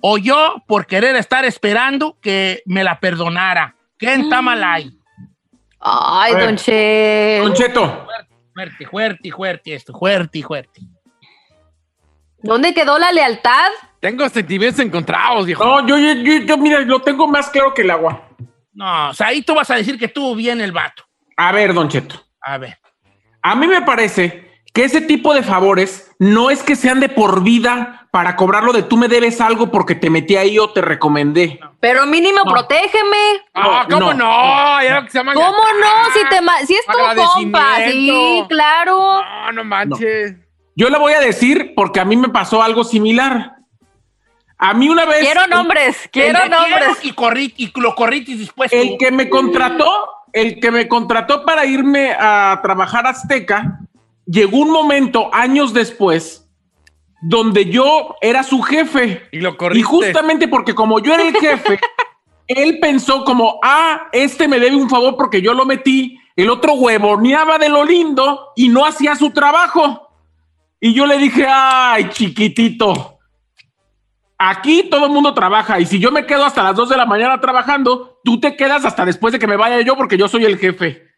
[0.00, 3.76] o yo por querer estar esperando que me la perdonara?
[3.98, 4.90] ¿Qué está mal ahí?
[5.80, 7.40] Ay, don Che.
[7.42, 8.06] Don Cheto,
[8.54, 10.80] Fuerte, fuerte, fuerte esto, fuerte, fuerte.
[12.42, 13.68] ¿Dónde quedó la lealtad?
[14.00, 15.64] Tengo sentimientos encontrados, viejo.
[15.64, 18.28] no, yo, yo, yo, yo, mira, lo tengo más claro que el agua.
[18.72, 21.02] No, o sea, ahí tú vas a decir que estuvo bien el vato.
[21.36, 22.22] A ver, Don Cheto.
[22.40, 22.78] A ver.
[23.42, 27.42] A mí me parece que ese tipo de favores no es que sean de por
[27.42, 31.58] vida para cobrarlo de tú me debes algo porque te metí ahí o te recomendé.
[31.80, 33.16] Pero mínimo, protégeme.
[33.54, 36.12] Ah, ¿cómo no, que se ¿Cómo no?
[36.14, 37.76] Si, te ma- si es tu compa.
[37.88, 39.22] Sí, claro.
[39.22, 40.36] No, no manches.
[40.76, 43.57] Yo le voy a decir porque a mí me pasó algo similar.
[44.58, 45.20] A mí una vez...
[45.20, 46.98] Quiero nombres, quiero El nombres.
[47.02, 48.76] Y, corri- y lo corritis dispuesto.
[48.76, 53.78] El que me contrató, el que me contrató para irme a trabajar a Azteca,
[54.26, 56.48] llegó un momento, años después,
[57.22, 59.28] donde yo era su jefe.
[59.30, 61.78] Y lo Y justamente porque como yo era el jefe,
[62.48, 66.74] él pensó como, ah, este me debe un favor porque yo lo metí, el otro
[66.74, 70.08] huevoneaba de lo lindo y no hacía su trabajo.
[70.80, 73.17] Y yo le dije, ay, chiquitito,
[74.38, 77.06] Aquí todo el mundo trabaja y si yo me quedo hasta las 2 de la
[77.06, 80.44] mañana trabajando, tú te quedas hasta después de que me vaya yo porque yo soy
[80.44, 81.08] el jefe.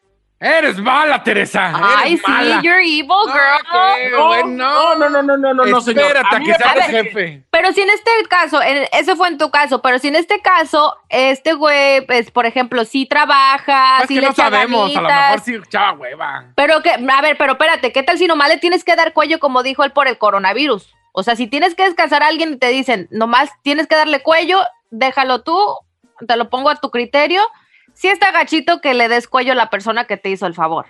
[0.42, 1.70] Eres mala, Teresa.
[1.74, 4.56] Ay, sí, you're evil, ah, girl.
[4.56, 6.06] No, no, no, no, no, no, no, señor.
[6.06, 7.44] Espérate a, que seas jefe.
[7.50, 10.40] Pero si en este caso, en, eso fue en tu caso, pero si en este
[10.40, 15.02] caso, este güey, pues, por ejemplo, sí trabaja, pues sí que le no sabemos, a
[15.02, 16.46] lo mejor sí chava hueva.
[16.54, 19.40] Pero que, a ver, pero espérate, ¿qué tal si nomás le tienes que dar cuello,
[19.40, 20.94] como dijo él, por el coronavirus?
[21.12, 24.22] O sea, si tienes que descansar a alguien y te dicen, nomás tienes que darle
[24.22, 25.58] cuello, déjalo tú,
[26.26, 27.42] te lo pongo a tu criterio.
[27.94, 30.86] Sí está gachito que le des cuello a la persona que te hizo el favor.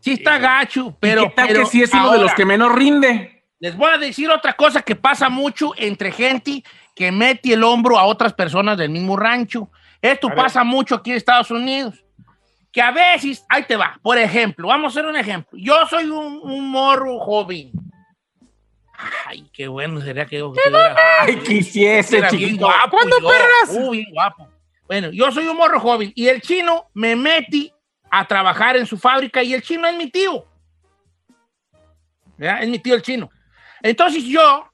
[0.00, 1.22] Sí está gacho, pero...
[1.22, 3.44] ¿Y ¿Qué tal pero que sí es uno de los ahora, que menos rinde?
[3.58, 7.98] Les voy a decir otra cosa que pasa mucho entre gente que mete el hombro
[7.98, 9.70] a otras personas del mismo rancho.
[10.00, 10.38] Esto A ver.
[10.44, 12.02] pasa mucho aquí en Estados Unidos.
[12.72, 15.58] Que a veces, ahí te va, por ejemplo, vamos a hacer un ejemplo.
[15.60, 17.72] Yo soy un, un morro joven.
[19.26, 20.52] Ay, qué bueno sería que yo
[21.20, 22.66] Ay, quisiese, chiquito.
[22.66, 22.90] guapo.
[22.90, 23.28] ¿Cuándo, yo.
[23.28, 23.70] perras?
[23.70, 24.48] Uh, bien guapo.
[24.86, 27.72] Bueno, yo soy un morro joven y el chino me metí
[28.10, 30.44] a trabajar en su fábrica y el chino es mi tío.
[32.38, 32.58] ¿Ya?
[32.60, 33.30] Es mi tío el chino.
[33.82, 34.68] Entonces yo,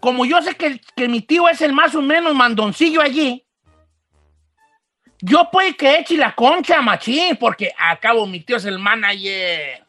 [0.00, 3.44] como yo sé que, que mi tío es el más o menos mandoncillo allí,
[5.20, 9.84] yo puede que eche la concha, machín, porque a cabo mi tío es el manager.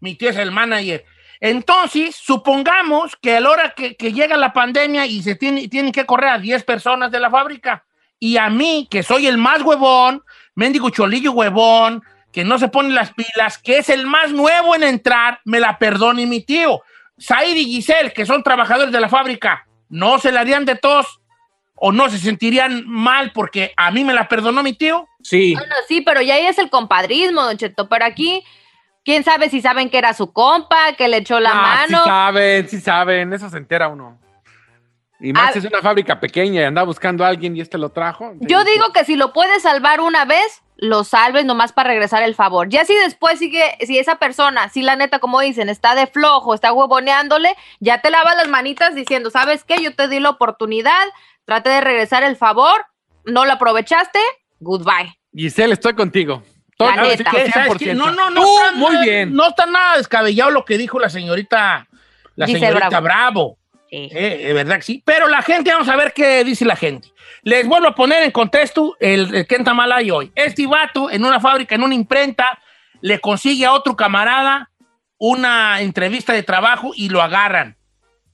[0.00, 1.04] Mi tío es el manager.
[1.44, 5.90] Entonces, supongamos que a la hora que, que llega la pandemia y se tiene, tienen
[5.90, 7.84] que correr a 10 personas de la fábrica,
[8.20, 10.22] y a mí, que soy el más huevón,
[10.54, 14.84] mendigo cholillo huevón, que no se pone las pilas, que es el más nuevo en
[14.84, 16.80] entrar, me la perdone mi tío.
[17.18, 21.20] Said y Giselle, que son trabajadores de la fábrica, ¿no se la harían de tos?
[21.74, 25.08] ¿O no se sentirían mal porque a mí me la perdonó mi tío?
[25.24, 25.54] Sí.
[25.54, 27.88] Bueno, sí, pero ya ahí es el compadrismo, Don Cheto.
[27.88, 28.44] Pero aquí,
[29.04, 32.04] quién sabe si saben que era su compa, que le echó la Ah, Sí mano.
[32.04, 34.18] saben, sí saben, eso se entera uno.
[35.20, 37.90] Y más A- es una fábrica pequeña y anda buscando a alguien y este lo
[37.90, 38.32] trajo.
[38.40, 42.34] Yo digo que si lo puedes salvar una vez, lo salves nomás para regresar el
[42.34, 42.68] favor.
[42.68, 46.54] Ya si después sigue, si esa persona, si la neta, como dicen, está de flojo,
[46.54, 49.80] está huevoneándole, ya te lavas las manitas diciendo, ¿sabes qué?
[49.80, 51.04] Yo te di la oportunidad,
[51.44, 52.84] trate de regresar el favor,
[53.24, 54.18] no lo aprovechaste,
[54.58, 55.16] goodbye.
[55.32, 56.42] Giselle, estoy contigo.
[56.84, 57.30] La Estoy neta.
[57.30, 57.50] ¿Qué?
[57.50, 57.94] ¿Sabes qué?
[57.94, 57.94] 100%.
[57.96, 58.40] No, no, no.
[58.42, 59.34] Está muy nada- bien.
[59.34, 61.86] No está nada descabellado lo que dijo la señorita,
[62.36, 63.02] la señorita Bravo.
[63.02, 63.58] Bravo.
[63.90, 64.08] Sí.
[64.10, 65.02] Eh, es verdad que sí.
[65.04, 67.08] Pero la gente, vamos a ver qué dice la gente.
[67.42, 70.32] Les vuelvo a poner en contexto el, el Kenta Malay hoy.
[70.34, 72.58] Este vato en una fábrica, en una imprenta,
[73.00, 74.70] le consigue a otro camarada
[75.18, 77.76] una entrevista de trabajo y lo agarran.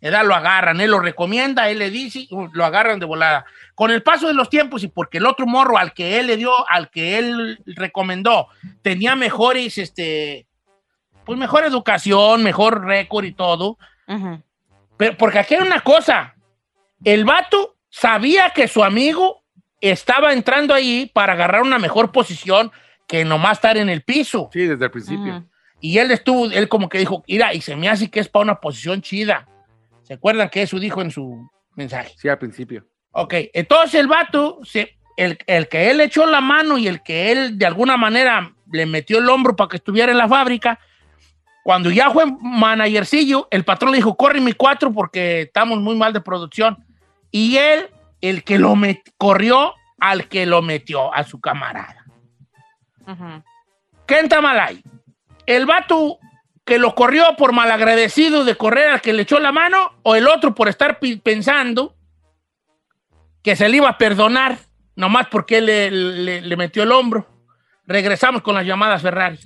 [0.01, 0.25] ¿Verdad?
[0.25, 3.45] Lo agarran, él lo recomienda, él le dice, uh, lo agarran de volada.
[3.75, 6.37] Con el paso de los tiempos y porque el otro morro al que él le
[6.37, 8.49] dio, al que él recomendó,
[8.83, 10.47] tenía mejores, este,
[11.25, 14.43] pues mejor educación, mejor récord y todo, Ujú.
[14.97, 16.35] pero porque aquí hay una cosa.
[17.05, 19.43] El vato sabía que su amigo
[19.81, 22.71] estaba entrando ahí para agarrar una mejor posición
[23.07, 24.49] que nomás estar en el piso.
[24.53, 25.39] Sí, desde el principio.
[25.39, 25.49] Ujú.
[25.81, 28.45] Y él estuvo, él como que dijo, mira, y se me hace que es para
[28.45, 29.47] una posición chida.
[30.09, 32.15] ¿Se acuerdan que eso dijo en su mensaje?
[32.17, 32.87] Sí, al principio.
[33.11, 37.31] Ok, entonces el vato, se, el, el que él echó la mano y el que
[37.31, 40.81] él de alguna manera le metió el hombro para que estuviera en la fábrica,
[41.63, 46.15] cuando ya fue managercillo, el patrón le dijo, corre mi cuatro porque estamos muy mal
[46.15, 46.83] de producción.
[47.31, 47.91] Y él,
[48.23, 52.07] el que lo met- corrió al que lo metió, a su camarada.
[53.07, 53.43] Ujú.
[54.07, 54.83] Kenta Malay,
[55.45, 56.19] el vato
[56.69, 60.29] que lo corrió por malagradecido de correr al que le echó la mano, o el
[60.29, 61.97] otro por estar pensando
[63.43, 64.59] que se le iba a perdonar,
[64.95, 67.27] nomás porque le, le- le metió el hombro.
[67.87, 69.39] Regresamos con las llamadas Ferrari.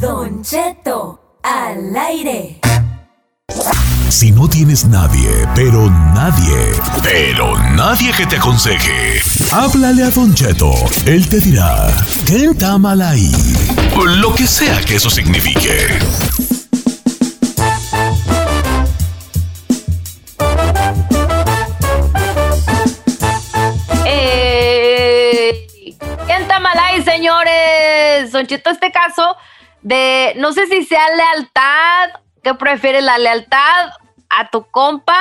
[0.00, 2.60] Don Cheto al aire.
[4.12, 6.70] Si no tienes nadie, pero nadie,
[7.02, 10.70] pero nadie que te aconseje, háblale a Don Cheto.
[11.06, 11.88] Él te dirá,
[12.26, 13.32] ¿qué está mal ahí?
[14.04, 15.88] Lo que sea que eso signifique.
[24.04, 25.68] Eh,
[26.26, 28.30] ¿Quién está mal ahí, señores?
[28.30, 29.36] Don Cheto, este caso
[29.80, 33.90] de, no sé si sea lealtad, ¿qué prefieres, la lealtad
[34.28, 35.18] a tu compa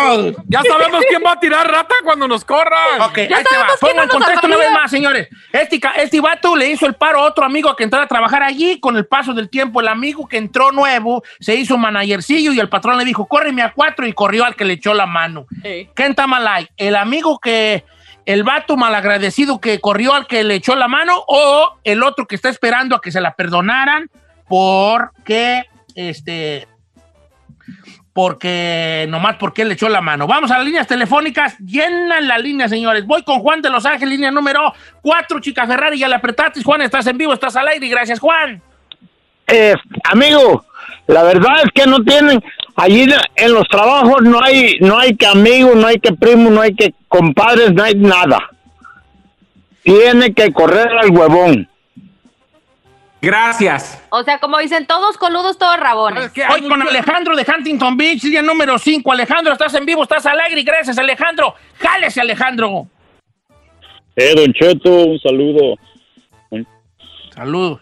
[0.49, 3.01] ya sabemos quién va a tirar rata cuando nos corran.
[3.01, 3.69] Ok, ahí te va.
[3.81, 5.29] Pongan contexto una vez más, señores.
[5.53, 8.81] Este, este vato le hizo el paro a otro amigo que entrara a trabajar allí.
[8.81, 12.69] Con el paso del tiempo, el amigo que entró nuevo se hizo managercillo y el
[12.69, 15.47] patrón le dijo, córreme a cuatro y corrió al que le echó la mano.
[15.63, 16.69] ¿Quién está mal ahí?
[16.77, 17.85] ¿El amigo que,
[18.27, 22.35] el vato malagradecido que corrió al que le echó la mano o el otro que
[22.35, 24.11] está esperando a que se la perdonaran
[24.53, 25.63] porque,
[25.95, 26.69] este,
[28.13, 30.27] porque nomás porque él le echó la mano.
[30.27, 33.07] Vamos a las líneas telefónicas, llenan la línea, señores.
[33.07, 36.63] Voy con Juan de Los Ángeles, línea número 4, Chica Ferrari, ya la apretaste.
[36.63, 38.61] Juan, estás en vivo, estás al aire, gracias, Juan.
[39.47, 40.67] Eh, amigo,
[41.07, 42.45] la verdad es que no tienen,
[42.77, 46.61] allí en los trabajos no hay, no hay que amigo, no hay que primo, no
[46.61, 48.51] hay que compadres, no hay nada.
[49.83, 51.72] Tiene que correr al huevón.
[53.23, 54.05] Gracias.
[54.11, 56.33] O sea, como dicen, todos coludos, todos rabones.
[56.53, 59.13] Hoy con Alejandro de Huntington Beach, línea número 5.
[59.13, 61.55] Alejandro, estás en vivo, estás al aire, y gracias, Alejandro.
[61.79, 62.89] Jálese, Alejandro.
[64.17, 65.77] Eh, Don Cheto, un saludo.
[67.33, 67.81] Saludos.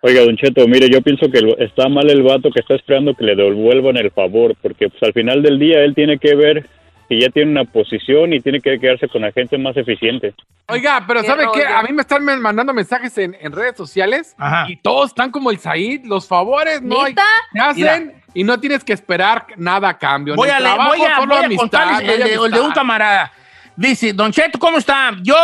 [0.00, 3.24] Oiga, Don Cheto, mire, yo pienso que está mal el vato que está esperando que
[3.24, 6.66] le devuelvan el favor, porque pues al final del día él tiene que ver
[7.12, 10.34] que ya tiene una posición y tiene que quedarse con la gente más eficiente.
[10.68, 11.66] Oiga, pero Qué ¿sabe qué?
[11.66, 14.64] A mí me están mandando mensajes en, en redes sociales Ajá.
[14.68, 16.06] y todos están como el Said.
[16.06, 17.14] Los favores no hay,
[17.52, 20.36] se hacen y no tienes que esperar nada a cambio.
[20.36, 22.60] Voy a, le- trabajo voy a, solo voy a amistad, contarles el de, el de
[22.60, 23.32] un camarada.
[23.76, 25.12] Dice, Don Cheto, ¿cómo está?
[25.22, 25.36] Yo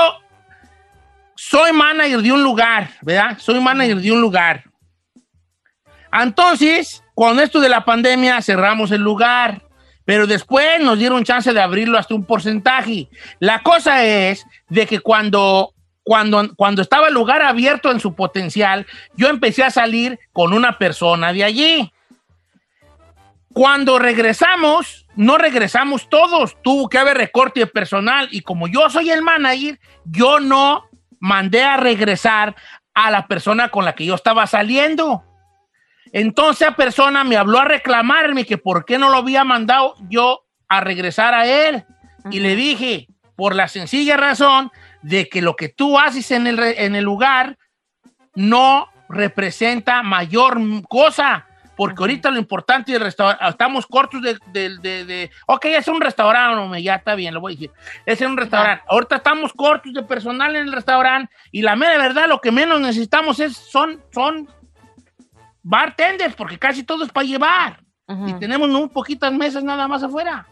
[1.34, 3.36] soy manager de un lugar, ¿verdad?
[3.38, 4.64] Soy manager de un lugar.
[6.12, 9.60] Entonces, con esto de la pandemia cerramos el lugar,
[10.08, 13.10] pero después nos dieron chance de abrirlo hasta un porcentaje.
[13.40, 18.86] La cosa es de que cuando, cuando, cuando estaba el lugar abierto en su potencial,
[19.16, 21.92] yo empecé a salir con una persona de allí.
[23.52, 26.56] Cuando regresamos, no regresamos todos.
[26.62, 28.28] Tuvo que haber recorte de personal.
[28.30, 30.88] Y como yo soy el manager, yo no
[31.20, 32.56] mandé a regresar
[32.94, 35.22] a la persona con la que yo estaba saliendo.
[36.12, 40.44] Entonces esa persona me habló a reclamarme que por qué no lo había mandado yo
[40.68, 41.84] a regresar a él.
[42.30, 44.70] Y le dije, por la sencilla razón
[45.02, 47.56] de que lo que tú haces en el, en el lugar
[48.34, 51.44] no representa mayor cosa.
[51.76, 56.00] porque ahorita lo importante del restaurante, estamos cortos de, de, de, de- ok, es un
[56.00, 57.70] restaurante, ya está bien, lo voy a decir,
[58.04, 62.26] es un restaurante, ahorita estamos cortos de personal en el restaurante y la mera verdad,
[62.28, 64.48] lo que menos necesitamos es, son, son
[65.68, 67.80] bartenders, porque casi todo es para llevar,
[68.26, 70.46] y tenemos muy poquitas mesas nada más afuera.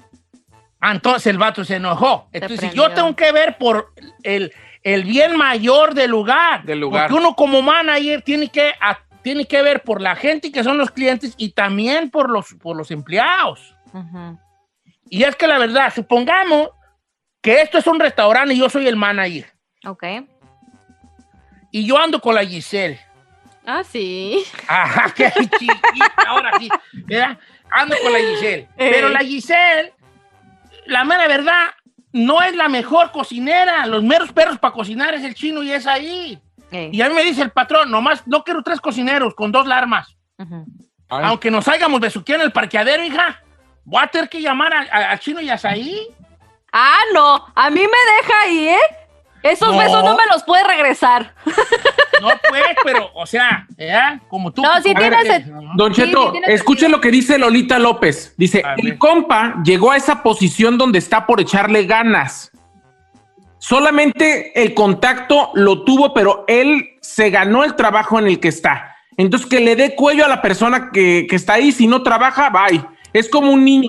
[0.79, 2.29] Ah, Entonces el vato se enojó.
[2.33, 4.53] Entonces yo tengo que ver por el,
[4.83, 6.65] el bien mayor del lugar.
[6.65, 7.09] Del lugar.
[7.09, 10.77] Porque uno como manager tiene que, a- tiene que ver por la gente que son
[10.77, 13.75] los clientes y también por los, por los empleados.
[13.95, 14.39] Ujú.
[15.09, 16.69] Y es que la verdad, supongamos
[17.41, 19.47] que esto es un restaurante y yo soy el manager.
[19.87, 20.05] Ok.
[21.71, 23.01] Y yo ando con la Giselle.
[23.67, 24.45] Ah, sí.
[24.69, 26.69] Ajá, qué chiquita, ahora sí.
[26.93, 27.39] ¿verdad?
[27.71, 28.69] Ando con la Giselle.
[28.77, 29.93] Pero la Giselle,
[30.87, 31.75] la mera verdad,
[32.13, 33.87] no es la mejor cocinera.
[33.87, 36.41] Los meros perros para cocinar es el chino y es ahí.
[36.71, 36.91] Ey.
[36.93, 40.17] Y a mí me dice el patrón, nomás no quiero tres cocineros con dos larmas.
[41.09, 43.43] Aunque nos hayamos besuqueado en el parqueadero, hija,
[43.85, 46.09] voy a tener que llamar al chino y a Saí.
[46.73, 47.47] Ah, no.
[47.55, 49.06] A mí me deja ahí, ¿eh?
[49.51, 49.79] Esos No.
[49.79, 51.35] besos no me los puede regresar.
[52.19, 54.19] No, pues, pero, o sea, ¿verdad?
[54.29, 54.63] Como tú.
[54.63, 58.33] No, sí como- tienes el- Don Cheto, sí, lo que dice Lolita López.
[58.39, 58.75] Dice, ver.
[58.79, 62.51] el compa llegó a esa posición donde está por echarle ganas.
[63.59, 68.95] Solamente el contacto lo tuvo, pero él se ganó el trabajo en el que está.
[69.19, 71.71] Entonces, que le dé cuello a la persona que, que está ahí.
[71.73, 72.83] Si no trabaja, bye.
[73.17, 73.89] Es como un niño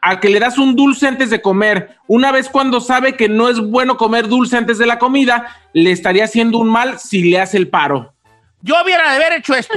[0.00, 1.96] al que le das un dulce antes de comer.
[2.06, 5.90] Una vez cuando sabe que no es bueno comer dulce antes de la comida, le
[5.90, 8.14] estaría haciendo un mal si le hace el paro.
[8.62, 9.74] Yo hubiera de haber hecho esto.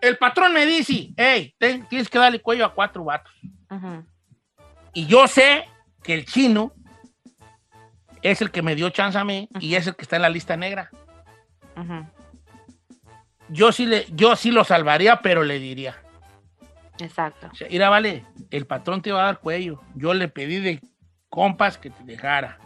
[0.00, 3.32] El patrón me dice, hey, ten- tienes que darle cuello a cuatro vatos.
[4.92, 5.64] Y yo sé
[6.02, 6.72] que el chino
[8.20, 10.28] es el que me dio chance a mí y es el que está en la
[10.28, 10.90] lista negra.
[13.48, 15.96] Yo sí, le, yo sí lo salvaría, pero le diría,
[16.98, 17.48] Exacto.
[17.50, 19.80] o sea, mira, vale, el patrón te va a dar cuello.
[19.94, 20.80] Yo le pedí de
[21.28, 22.58] compas que te dejara.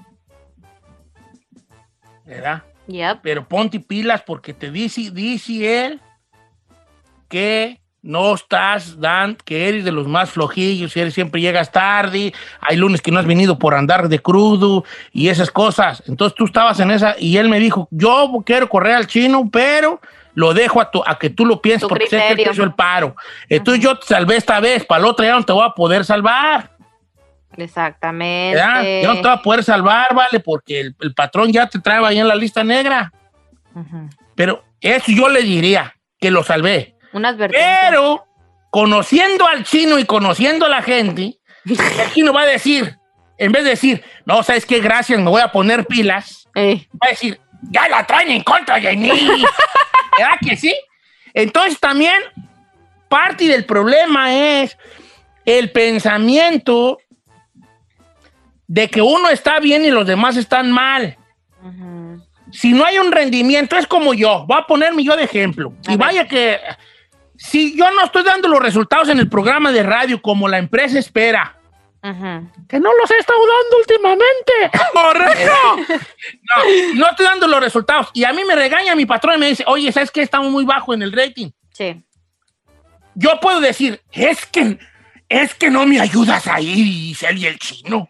[2.25, 2.65] ¿Verdad?
[2.89, 3.21] Yep.
[3.23, 6.01] Pero ponte pilas porque te dice, dice él
[7.29, 12.77] que no estás dan, que eres de los más flojillos, eres, siempre llegas tarde, hay
[12.77, 16.03] lunes que no has venido por andar de crudo y esas cosas.
[16.07, 20.01] Entonces tú estabas en esa y él me dijo, yo quiero correr al chino, pero
[20.37, 22.63] lo dejo a, tu- a que tú lo pienses Tu porque sé que te hizo
[22.63, 23.17] el paro.
[23.49, 26.05] Entonces yo te salvé esta vez, para la otra ya no te voy a poder
[26.05, 26.71] salvar.
[27.57, 28.57] Exactamente.
[28.57, 28.83] ¿verdad?
[29.03, 32.05] Ya no te voy a poder salvar, vale, porque el, el patrón ya te trae
[32.05, 33.13] ahí en la lista negra.
[34.35, 36.95] Pero eso yo le diría, que lo salvé.
[37.13, 37.81] Una advertencia.
[37.89, 38.25] Pero,
[38.71, 42.97] conociendo al chino y conociendo a la gente, el chino va a decir,
[43.39, 44.81] en vez de decir, no, ¿sabes qué?
[44.81, 47.41] Gracias, me voy a poner pilas, va a decir,
[47.71, 49.11] ya la traen en contra de mí.
[50.19, 50.75] ¿Verdad que sí?
[51.35, 52.21] Entonces también,
[53.09, 54.77] parte del problema es
[55.45, 56.99] el pensamiento
[58.67, 61.17] de que uno está bien y los demás están mal.
[62.53, 64.47] Si no hay un rendimiento, es como yo.
[64.47, 65.73] Voy a ponerme yo de ejemplo.
[65.87, 65.99] A y ver.
[65.99, 66.59] vaya que
[67.37, 70.99] si yo no estoy dando los resultados en el programa de radio como la empresa
[70.99, 71.56] espera,
[72.69, 74.53] Que no los he estado dando últimamente.
[74.93, 75.77] ¡Correcto!
[76.57, 78.11] no, no estoy dando los resultados.
[78.15, 80.23] Y a mí me regaña mi patrón y me dice, oye, ¿sabes qué?
[80.23, 81.51] Estamos muy bajo en el rating.
[81.73, 82.03] Sí.
[83.15, 84.79] Yo puedo decir, es que,
[85.29, 88.09] es que no me ayudas a ir y ser y el chino.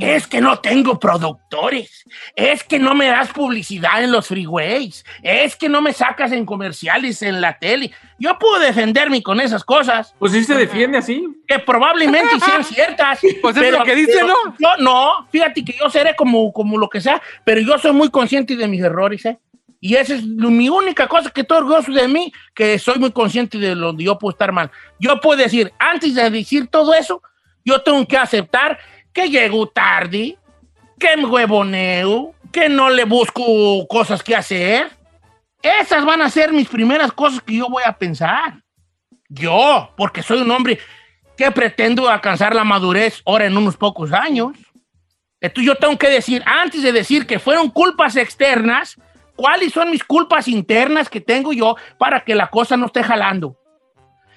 [0.00, 2.04] Es que no tengo productores.
[2.34, 5.04] Es que no me das publicidad en los freeways.
[5.22, 7.92] Es que no me sacas en comerciales en la tele.
[8.18, 11.24] Yo puedo defenderme con esas cosas Pues sí se defiende así.
[11.46, 13.20] que probablemente sean ciertas.
[13.40, 14.56] Pues es lo que dice, pero ¿no?
[14.58, 18.10] Yo no, fíjate que yo seré como, como lo que sea, pero yo soy muy
[18.10, 19.38] consciente de mis errores, ¿eh?
[19.78, 23.58] Y esa es mi única cosa que estoy orgulloso de mí, que soy muy consciente
[23.58, 24.70] de donde yo puedo estar mal.
[24.98, 27.22] Yo puedo decir, antes de decir todo eso,
[27.64, 28.78] yo tengo que aceptar
[29.16, 30.36] que llego tarde,
[30.98, 33.42] que me huevoneo, que no le busco
[33.88, 34.90] cosas que hacer.
[35.62, 38.60] Esas van a ser mis primeras cosas que yo voy a pensar.
[39.30, 40.78] Yo, porque soy un hombre
[41.34, 44.52] que pretendo alcanzar la madurez ahora en unos pocos años.
[45.40, 48.96] Entonces yo tengo que decir, antes de decir que fueron culpas externas,
[49.34, 53.56] ¿cuáles son mis culpas internas que tengo yo para que la cosa no esté jalando?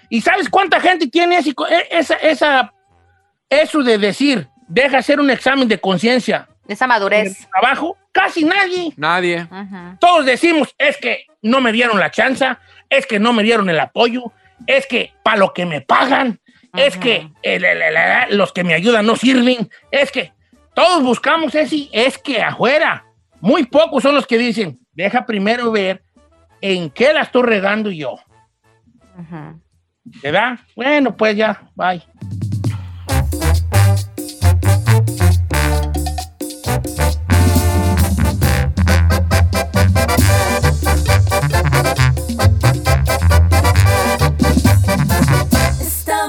[0.10, 1.54] ¿Y sabes cuánta gente tiene ese-
[1.92, 2.74] esa, esa,
[3.50, 7.48] eso de decir, deja hacer un examen de conciencia Esa en el madurez.
[7.52, 7.98] trabajo?
[8.14, 8.94] Casi nadie.
[8.96, 9.48] Nadie.
[10.00, 12.46] Todos decimos, es que no me dieron la chance,
[12.90, 14.32] es que no me dieron el apoyo,
[14.66, 16.40] es que para lo que me pagan,
[16.76, 20.34] es que el- el- el- el- los que me ayudan no sirven, es que
[20.74, 23.06] todos buscamos ese, es que afuera.
[23.42, 26.04] Muy pocos son los que dicen, deja primero ver
[26.62, 28.16] en qué la estoy regando yo.
[29.18, 29.62] Ujú.
[30.22, 30.60] ¿Verdad?
[30.76, 32.04] Bueno, pues ya, bye.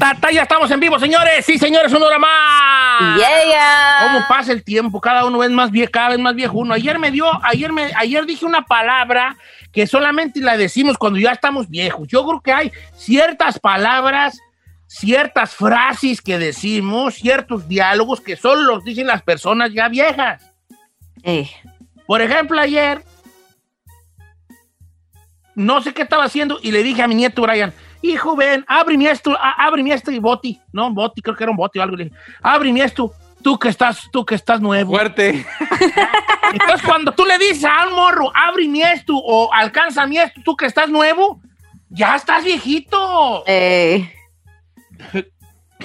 [0.00, 1.44] Ta, ya estamos en vivo, señores.
[1.44, 3.16] Sí, señores, una hora más.
[3.18, 3.98] Yeah.
[4.02, 5.00] ¿Cómo pasa el tiempo?
[5.00, 6.74] Cada uno es más viejo, cada vez más viejo uno.
[6.74, 9.36] Ayer me dio, ayer me, ayer dije una palabra
[9.72, 12.08] que solamente la decimos cuando ya estamos viejos.
[12.08, 14.40] Yo creo que hay ciertas palabras,
[14.86, 20.42] ciertas frases que decimos, ciertos diálogos que solo los dicen las personas ya viejas.
[21.22, 21.48] Eh,
[22.06, 23.04] Por ejemplo, ayer
[25.54, 29.10] no sé qué estaba haciendo y le dije a mi nieto Brian, hijo, ven, ábreme
[29.10, 30.60] esto, ábreme este boti.
[30.72, 31.96] No, boti, creo que era un boti o algo.
[31.96, 34.92] Le dije, ábreme esto, tú que estás, tú que estás nuevo.
[34.92, 35.44] Fuerte.
[36.52, 40.66] Entonces, cuando tú le dices a un morro, ábreme esto o alcánzame esto, tú que
[40.66, 41.40] estás nuevo,
[41.88, 43.44] ya estás viejito.
[43.46, 44.12] eh,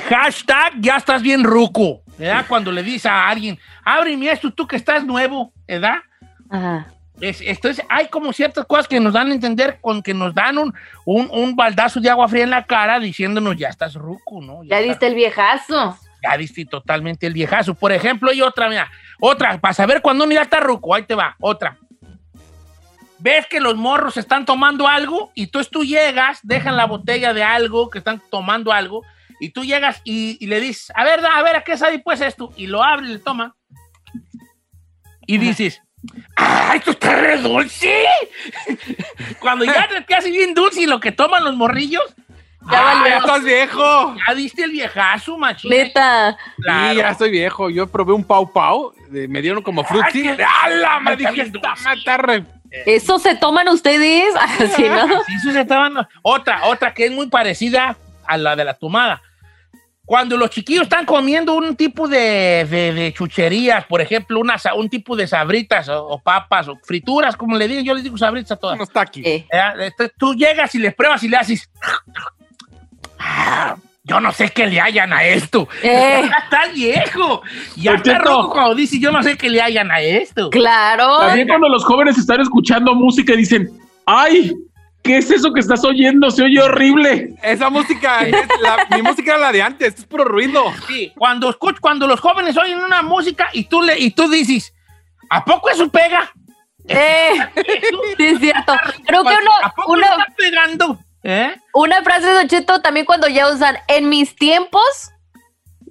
[0.09, 2.01] Hashtag, ya estás bien ruco.
[2.17, 2.45] ¿Verdad?
[2.47, 5.97] Cuando le dices a alguien, ábreme esto, tú que estás nuevo, ¿verdad?
[6.49, 6.87] ajá.
[7.21, 10.57] Es, entonces, hay como ciertas cosas que nos dan a entender, con que nos dan
[10.57, 10.73] un,
[11.05, 14.63] un, un baldazo de agua fría en la cara diciéndonos, ya estás ruco, ¿no?
[14.65, 15.97] Ya estás- diste el viejazo.
[16.21, 17.73] ya diste totalmente el viejazo.
[17.73, 18.91] Por ejemplo, y otra, mira,
[19.21, 21.77] otra, para saber cuando uno ya está ruco, ahí te va, otra.
[23.19, 27.43] Ves que los morros están tomando algo y tú, tú llegas, dejan la botella de
[27.43, 29.03] algo, que están tomando algo,
[29.39, 31.99] y tú llegas y, y le dices, a ver, da, a ver, ¿a qué sabe
[31.99, 32.51] pues esto?
[32.57, 33.55] Y lo abre y le toma.
[35.25, 35.81] Y dices,
[36.35, 38.05] ¡ay, esto está re dulce!
[39.39, 42.03] Cuando ya te hace bien dulce y lo que toman los morrillos,
[42.71, 43.07] Ya ¡ah, valió.
[43.07, 44.15] Ya estás viejo.
[44.27, 45.69] ya diste el viejazo, machín.
[45.69, 46.35] Neta.
[46.57, 46.89] Claro.
[46.91, 47.69] Sí, ya estoy viejo.
[47.69, 48.93] Yo probé un pau pau.
[49.09, 50.27] de- me dieron como frutti.
[50.27, 50.99] ¡Hala!
[50.99, 51.51] Me dije,
[51.95, 52.43] está re-
[52.87, 54.33] ¿Eso se toman ustedes?
[54.59, 55.07] Así, ¿no?
[55.23, 57.95] Sí, sí, se estaban- Otra, otra que es muy parecida
[58.25, 59.21] a la de la tomada.
[60.05, 64.87] Cuando los chiquillos están comiendo un tipo de, de- de chucherías, por ejemplo, una un
[64.87, 68.51] tipo de sabritas o, o papas o frituras, como le digo, yo les digo sabritas
[68.51, 68.75] a todas.
[68.75, 69.25] Unos taquis.
[69.25, 71.69] Eh, Eh, Tú llegas y les pruebas y le haces.
[73.19, 75.67] "Ah, yo no sé qué le hayan a esto.
[75.81, 76.21] Eh.
[76.29, 77.41] Ya está viejo.
[77.75, 80.49] Ya está rojo cuando dice yo no sé qué le hayan a esto.
[80.51, 81.17] claro.
[81.19, 83.69] También cuando los jóvenes están escuchando música y dicen,
[84.05, 84.53] ¡ay!
[85.05, 86.31] ¿Qué es eso que estás oyendo?
[86.31, 87.35] Se oye horrible.
[87.43, 89.89] Esa música, es la- mi música era la de antes.
[89.89, 90.63] Esto es puro ruido.
[90.87, 94.73] Sí, cuando, escuch- cuando los jóvenes oyen una música y tú, le, y tú dices,
[95.29, 96.31] ¿a poco eso pega?
[96.87, 97.33] Eh,
[98.17, 98.73] sí, es cierto.
[99.05, 100.99] Creo que uno, ¿A poco uno, está pegando?
[101.27, 101.55] ¿Eh?
[101.73, 105.11] una frase de Cheto también cuando ya usan en mis tiempos.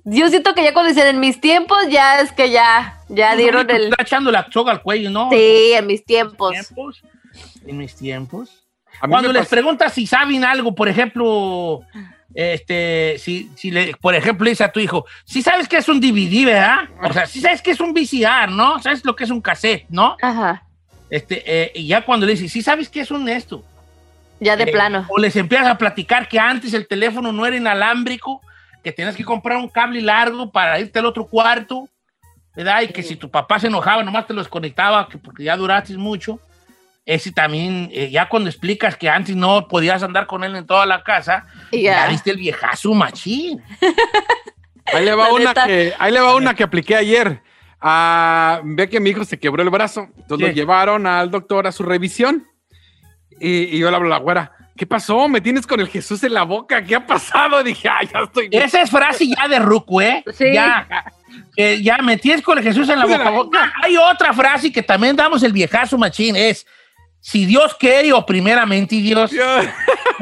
[0.05, 3.69] Yo siento que ya cuando dicen en mis tiempos, ya es que ya, ya dieron
[3.71, 3.85] el.
[3.91, 5.31] Está echando la soga al cuello, ¿no?
[5.31, 6.51] Sí, en mis tiempos.
[6.53, 7.03] tiempos.
[7.67, 8.64] En mis tiempos.
[9.01, 11.81] Cuando les preguntas si saben algo, por ejemplo,
[12.35, 16.01] este, si, si le, por ejemplo, dice a tu hijo, si sabes que es un
[16.01, 16.89] DVD, ¿verdad?
[17.03, 18.81] O sea, si sabes que es un VCR, ¿no?
[18.83, 20.17] ¿Sabes lo que es un cassette, no?
[20.21, 20.63] Ajá.
[21.11, 23.65] Este, eh, y ya cuando le dices, si sabes que es un esto.
[24.41, 25.07] Ya de Eh, plano.
[25.09, 28.41] O les empiezas a platicar que antes el teléfono no era inalámbrico,
[28.83, 31.89] que tenías que comprar un cable largo para irte al otro cuarto,
[32.57, 32.83] ¿verdad?
[32.83, 35.97] Y que si tu papá se enojaba, nomás te lo desconectaba que porque ya duraste
[35.97, 36.41] mucho.
[37.07, 40.87] Ese también, eh, ya cuando explicas que antes no podías andar con él en toda
[40.87, 43.63] la casa, Y ya, diste el viejazo machín.
[44.87, 45.67] Ahí le va La una neta.
[45.67, 47.43] que, ahí le va una que apliqué ayer.
[47.81, 50.09] Ah, ve que mi hijo se quebró el brazo.
[50.17, 50.53] Entonces Sí.
[50.53, 52.47] lo llevaron al doctor a su revisión.
[53.41, 54.53] Y, y yo le hablo a la güera.
[54.77, 55.29] ¿Qué pasó?
[55.29, 56.83] ¿Me tienes con el Jesús en la boca?
[56.85, 57.63] ¿Qué ha pasado?
[57.65, 58.63] dije, ay, ya estoy bien.
[58.63, 60.25] Esa es frase ya de Ruco, ¿eh?
[60.33, 60.53] Sí.
[60.53, 60.87] Ya,
[61.57, 63.31] eh, ya me tienes con el Jesús en la boca.
[63.31, 63.73] boca.
[63.83, 66.67] Hay otra frase que también damos el viejazo machín, es
[67.27, 69.31] si Dios quiere o primeramente Dios.
[69.31, 69.75] Porque ya,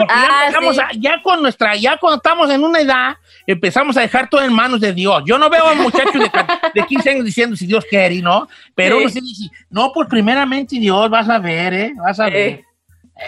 [0.09, 0.81] Ah, empezamos sí.
[0.83, 4.53] a- ya con nuestra, ya cuando estamos en una edad, empezamos a dejar todo en
[4.53, 5.21] manos de Dios.
[5.27, 6.31] Yo no veo a un muchacho de,
[6.75, 8.47] de 15 años diciendo si Dios quiere, ¿no?
[8.77, 9.03] Pero Sí.
[9.03, 11.93] uno sí dice, no, pues primeramente Dios, vas a ver, ¿eh?
[11.97, 12.37] Vas a ver.
[12.37, 12.65] Eh.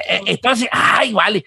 [0.09, 1.45] Eh, entonces, ay, vale.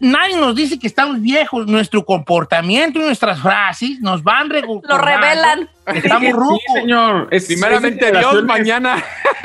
[0.00, 1.66] Nadie nos dice que estamos viejos.
[1.66, 5.68] Nuestro comportamiento y nuestras frases nos van Lo revelan.
[5.90, 6.58] que Estamos rucos.
[6.66, 7.28] Sí, señor.
[7.30, 9.02] Es- Primeramente es Dios, mañana.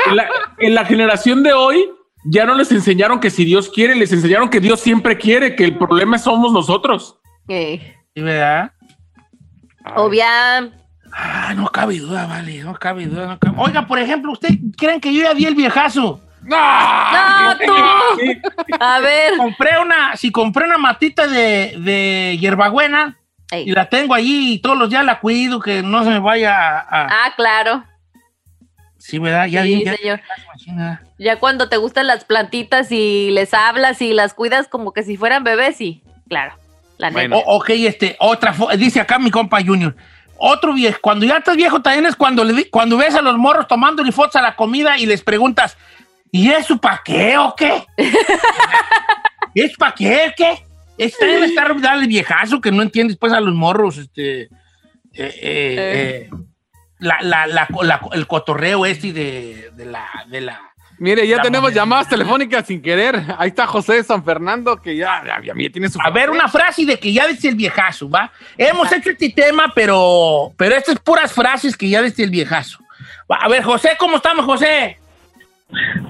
[0.07, 0.27] En la,
[0.59, 1.89] en la generación de hoy
[2.25, 5.63] ya no les enseñaron que si Dios quiere, les enseñaron que Dios siempre quiere, que
[5.63, 7.17] el problema somos nosotros.
[7.47, 8.71] Eh, ¿Sí, ¿Verdad?
[9.95, 10.71] obvia.
[11.17, 13.27] Ah, no cabe duda, vale, no cabe duda.
[13.27, 16.19] no cabe- Oiga, por ejemplo, ¿usted creen que yo ya di el viejazo?
[16.45, 17.73] No, tú.
[18.79, 19.37] A ver.
[19.37, 23.17] Compré una, si compré una matita de, de hierbabuena
[23.51, 26.55] y la tengo allí y todos los días la cuido, que no se me vaya
[26.57, 26.79] a...
[26.79, 27.83] a- Ah, claro.
[28.97, 29.45] sí, ¿verdad?
[29.47, 30.99] Ya, Sí, ya- señor.
[31.17, 35.15] Ya cuando te gustan las plantitas y les hablas y las cuidas como que si
[35.17, 36.03] fueran bebés, sí.
[36.27, 36.55] Claro.
[36.97, 37.35] La neta.
[37.35, 39.95] O- ok, este, otra, dice acá mi compa Junior.
[40.37, 43.67] Otro viejo, cuando ya estás viejo también es cuando, le cuando ves a los morros
[43.67, 45.77] tomándole fotos a la comida y les preguntas,
[46.37, 47.85] ¿y eso para qué o qué?
[49.53, 50.65] ¿Es para qué o qué?
[50.97, 54.49] Es también estar darle viejazo que no entiendes pues a los morros, este, eh,
[55.13, 56.29] eh, eh,
[56.99, 60.61] la, la- la- la- el cotorreo este de, de la, de la,
[60.97, 63.21] Mire, ya tenemos llamadas telefónicas sin querer.
[63.37, 65.99] Ahí está José de San Fernando, que ya, ya, ya tiene su.
[66.01, 68.31] A ver, una frase de que ya dice el viejazo, ¿va?
[68.57, 72.79] Hemos hecho este tema, pero, pero estas puras frases que ya dice el viejazo.
[73.27, 74.97] A ver, José, ¿cómo estamos, José?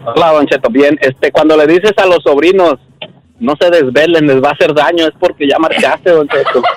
[0.05, 0.69] Hola, Don Cheto.
[0.69, 2.75] Bien, este, cuando le dices a los sobrinos,
[3.39, 6.61] no se desvelen, les va a hacer daño, es porque ya marchaste, Don Cheto.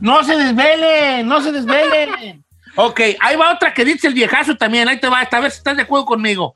[0.00, 2.42] No se desvelen, no se desvelen.
[2.74, 4.88] ok, ahí va otra que dice el viejazo también.
[4.88, 6.54] Ahí te va, a ver si estás de acuerdo conmigo.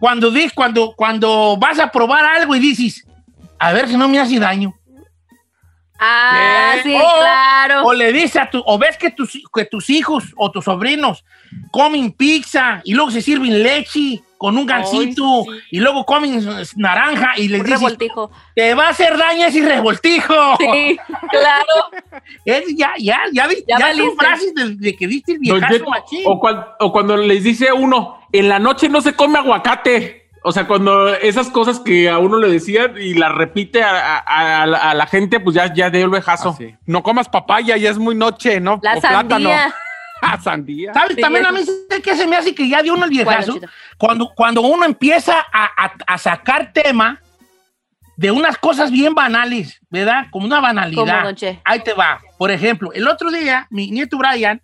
[0.00, 3.06] Cuando, cuando, cuando vas a probar algo y dices,
[3.58, 4.74] a ver si no me hace daño.
[5.98, 6.82] Ah, ¿Qué?
[6.82, 7.84] sí, o, claro.
[7.84, 11.24] O le dices a tu, o ves que tus, que tus hijos o tus sobrinos
[11.70, 17.48] comen pizza y luego se sirven leche con un gansito y luego comen naranja y
[17.48, 18.30] les Un dices, revoltijo.
[18.54, 20.34] te va a hacer daño ese revoltijo.
[20.58, 20.98] Sí,
[21.30, 22.20] claro.
[22.44, 25.90] Es, ya, ya, ya, Ya ya son frases de, de que diste el viejazo Cheto,
[25.90, 26.22] machín.
[26.26, 30.25] o, cuan- o cuando les dice uno, en la noche no se come aguacate.
[30.46, 34.62] O sea, cuando esas cosas que a uno le decían y las repite a, a-
[34.62, 36.56] a la- a la gente, pues ya, ya dio el vejazo.
[36.86, 38.78] No comas papaya, ya es muy noche, ¿no?
[38.82, 39.28] La o plátano.
[39.50, 39.74] sandía.
[40.22, 40.94] Ah, sandía.
[40.94, 41.14] ¿Sabes?
[41.16, 41.58] Sí, También a eso.
[41.58, 43.52] mí sé que se me hace que ya dio uno el viejazo.
[43.52, 43.68] Bueno,
[43.98, 47.20] cuando, cuando uno empieza a, a- a sacar tema
[48.16, 50.26] de unas cosas bien banales, ¿verdad?
[50.30, 51.22] Como una ¿Cómo, banalidad.
[51.24, 51.60] don Che?
[51.64, 52.18] Ahí te va.
[52.38, 54.62] Por ejemplo, el otro día, mi nieto Brian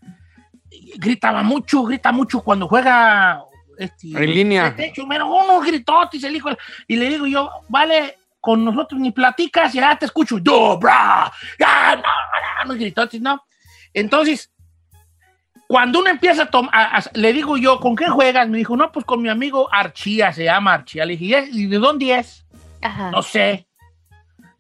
[0.97, 3.43] gritaba mucho, grita mucho cuando juega.
[3.85, 4.71] Este, En línea.
[4.71, 6.51] De hecho, mira, uno gritotes, el hijo.
[6.87, 10.39] Y le digo yo, vale, con nosotros ni platicas, ya te escucho.
[10.39, 13.43] Yo, bra, ya, no, no, no, gritotes, no.
[13.95, 14.51] Entonces,
[15.67, 18.49] cuando uno empieza a tomar, le digo yo, ¿con qué juegas?
[18.49, 21.05] Me dijo, no, pues con mi amigo Archía, se llama Archía.
[21.07, 22.45] Le dije, "¿Y es- ¿y de dónde es?
[22.83, 23.11] Ajá.
[23.11, 23.67] No sé.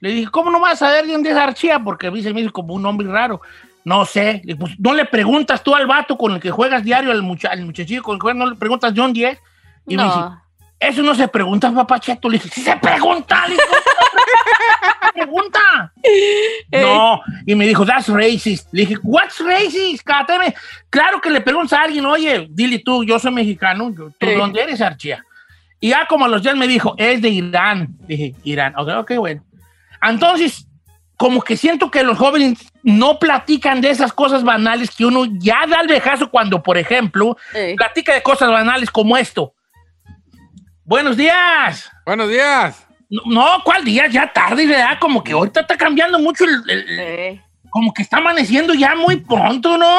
[0.00, 1.78] Le dije, ¿cómo no vas a saber de dónde es Archía?
[1.78, 3.40] Porque a mí se me hizo como un nombre raro.
[3.84, 4.42] No sé.
[4.58, 7.64] Pues, no le preguntas tú al vato con el que juegas diario, al, mucha- al
[7.64, 9.38] muchachillo con el que juegas, no le preguntas dónde es.
[9.86, 10.18] Y me dice,
[10.78, 12.28] eso no se pregunta, papá Cheto.
[12.28, 15.92] Le dije, sí se pregunta, le dije, "¿Cómo se pregunta.
[16.72, 18.68] No, y me dijo, that's racist.
[18.72, 20.02] Le dije, what's racist?
[20.04, 20.54] Cáteme.
[20.88, 24.34] Claro que le preguntas a alguien, oye, dile tú, yo soy mexicano, ¿tú Sí.
[24.34, 25.22] dónde eres, Archía?
[25.80, 27.88] Y ya como a los días me dijo, es de Irán.
[28.06, 29.42] Dije, Irán, ok, ok, bueno.
[30.00, 30.66] Entonces,
[31.16, 35.66] como que siento que los jóvenes no platican de esas cosas banales que uno ya
[35.68, 37.74] da el vejazo cuando, por ejemplo, Sí.
[37.76, 39.54] platica de cosas banales como esto.
[40.84, 41.90] Buenos días.
[42.04, 42.86] Buenos días.
[43.08, 44.06] No, no, ¿cuál día?
[44.08, 44.98] Ya tarde, ¿verdad?
[45.00, 47.40] Como que ahorita está cambiando mucho el- el- el, Sí.
[47.70, 49.98] como que está amaneciendo ya muy pronto, ¿no?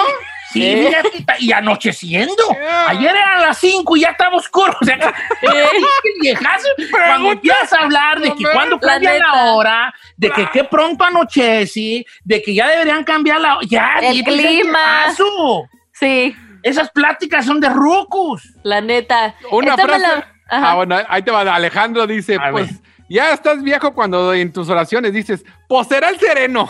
[0.53, 2.43] Sí, fíjate, está- y anocheciendo.
[2.87, 4.75] Ayer eran las 5 y ya estaba oscuro.
[4.81, 4.97] O sea,
[6.21, 11.03] viejazo, cuando empiezas a hablar de que cuando cambia la hora, de que qué pronto
[11.03, 14.79] anochece, de que ya deberían cambiar la ya, El clima.
[15.05, 15.67] viejazo.
[15.91, 18.43] Sí, Esas pláticas son de rucos.
[18.63, 19.35] la neta.
[19.51, 20.01] Una Esta frase.
[20.01, 20.27] la-.
[20.49, 21.41] Ah, bueno, ahí te va.
[21.41, 22.81] Alejandro dice, A pues, ver.
[23.09, 26.69] ya estás viejo cuando en tus oraciones dices, pues será el sereno.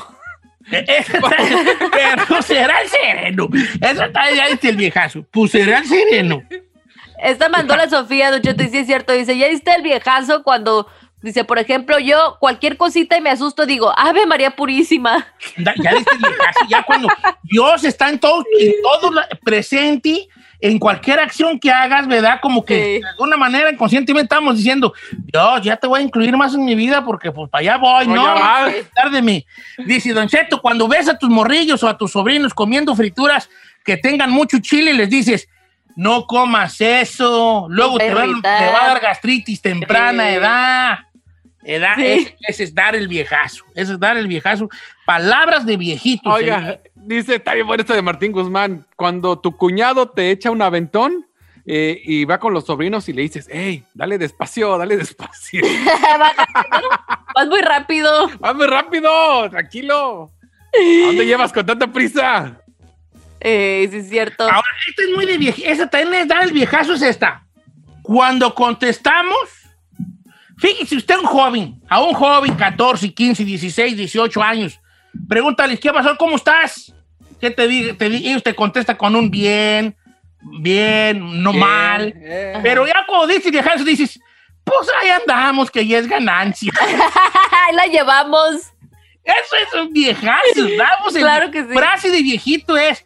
[0.70, 3.50] Pero será el sereno.
[3.82, 5.26] Eso está ya dice el viejazo.
[5.32, 6.44] Pues será el sereno.
[7.22, 9.14] Esta mandó la Sofía, Don Cheto, y sí es cierto.
[9.14, 10.88] Dice, ya diste el viejazo cuando,
[11.22, 15.26] dice, por ejemplo, yo cualquier cosita y me asusto, digo, Ave María Purísima.
[15.58, 17.08] Da- Ya dice el viejazo, ya cuando
[17.44, 20.28] Dios está en todo, en todo presente,
[20.66, 22.40] en cualquier acción que hagas, ¿verdad?
[22.42, 23.02] Como que Sí.
[23.02, 26.74] de alguna manera inconscientemente estamos diciendo, Dios, ya te voy a incluir más en mi
[26.74, 28.62] vida porque pues para allá voy, No, no, ya no vas.
[28.64, 29.46] vas a quitar de mí.
[29.86, 33.50] Dice Don Cheto, cuando ves a tus morrillos o a tus sobrinos comiendo frituras
[33.84, 35.50] que tengan mucho chile, les dices,
[35.98, 38.42] no comas eso, luego te va, te
[38.72, 40.36] va a dar gastritis temprana Sí.
[40.36, 41.00] edad.
[41.66, 42.06] Edad, Sí.
[42.06, 44.70] ese, ese es dar el viejazo, ese es dar el viejazo.
[45.06, 46.34] Palabras de viejitos.
[46.34, 46.82] Oiga, ¿eh?
[47.06, 48.86] Dice, está bien bueno esto de Martín Guzmán.
[48.96, 51.26] Cuando tu cuñado te echa un aventón
[51.66, 55.62] eh, y va con los sobrinos y le dices, hey, dale despacio, dale despacio.
[57.36, 58.30] Vas muy rápido.
[58.40, 60.32] Vas muy rápido, tranquilo.
[60.74, 62.60] ¿A dónde llevas con tanta prisa?
[63.40, 64.44] Eh, sí es cierto.
[64.44, 65.68] Ahora, esta es muy de viejito.
[65.68, 67.46] Esta también es dar el viejazo, es esta.
[68.02, 69.50] Cuando contestamos,
[70.58, 74.80] fíjese usted un joven, a un joven 14, 15, 16, 18 años,
[75.28, 76.16] pregúntale, ¿qué pasó?
[76.18, 76.94] ¿Cómo estás?
[77.40, 77.94] ¿Qué te dice?
[77.94, 79.96] Te, di- ellos te contesta con un bien,
[80.60, 82.14] bien, no Bien, mal.
[82.16, 82.60] eh.
[82.64, 84.20] Pero ya cuando dices viejazo, dices,
[84.64, 86.72] pues ahí andamos, que ya es ganancia.
[86.82, 88.56] Ahí la llevamos.
[89.24, 90.68] Eso es un viejazo.
[90.78, 91.74] Damos Claro que sí.
[91.74, 93.06] Frase de viejito es,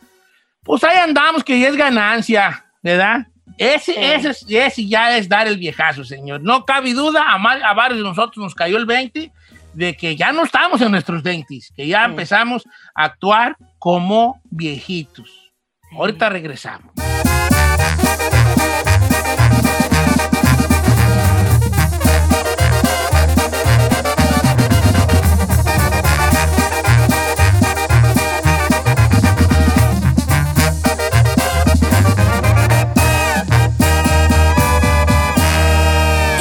[0.64, 3.28] pues ahí andamos, que ya es ganancia, ¿verdad?
[3.60, 6.42] Ese, ese, es- ese ya es dar el viejazo, señor.
[6.42, 9.32] No cabe duda, a, ma- a varios de nosotros nos cayó el 20
[9.78, 15.54] de que ya no estamos en nuestros 20, que ya empezamos a actuar como viejitos.
[15.92, 16.92] Ahorita regresamos.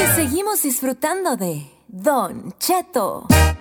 [0.00, 3.55] Y seguimos disfrutando de Don Cheto.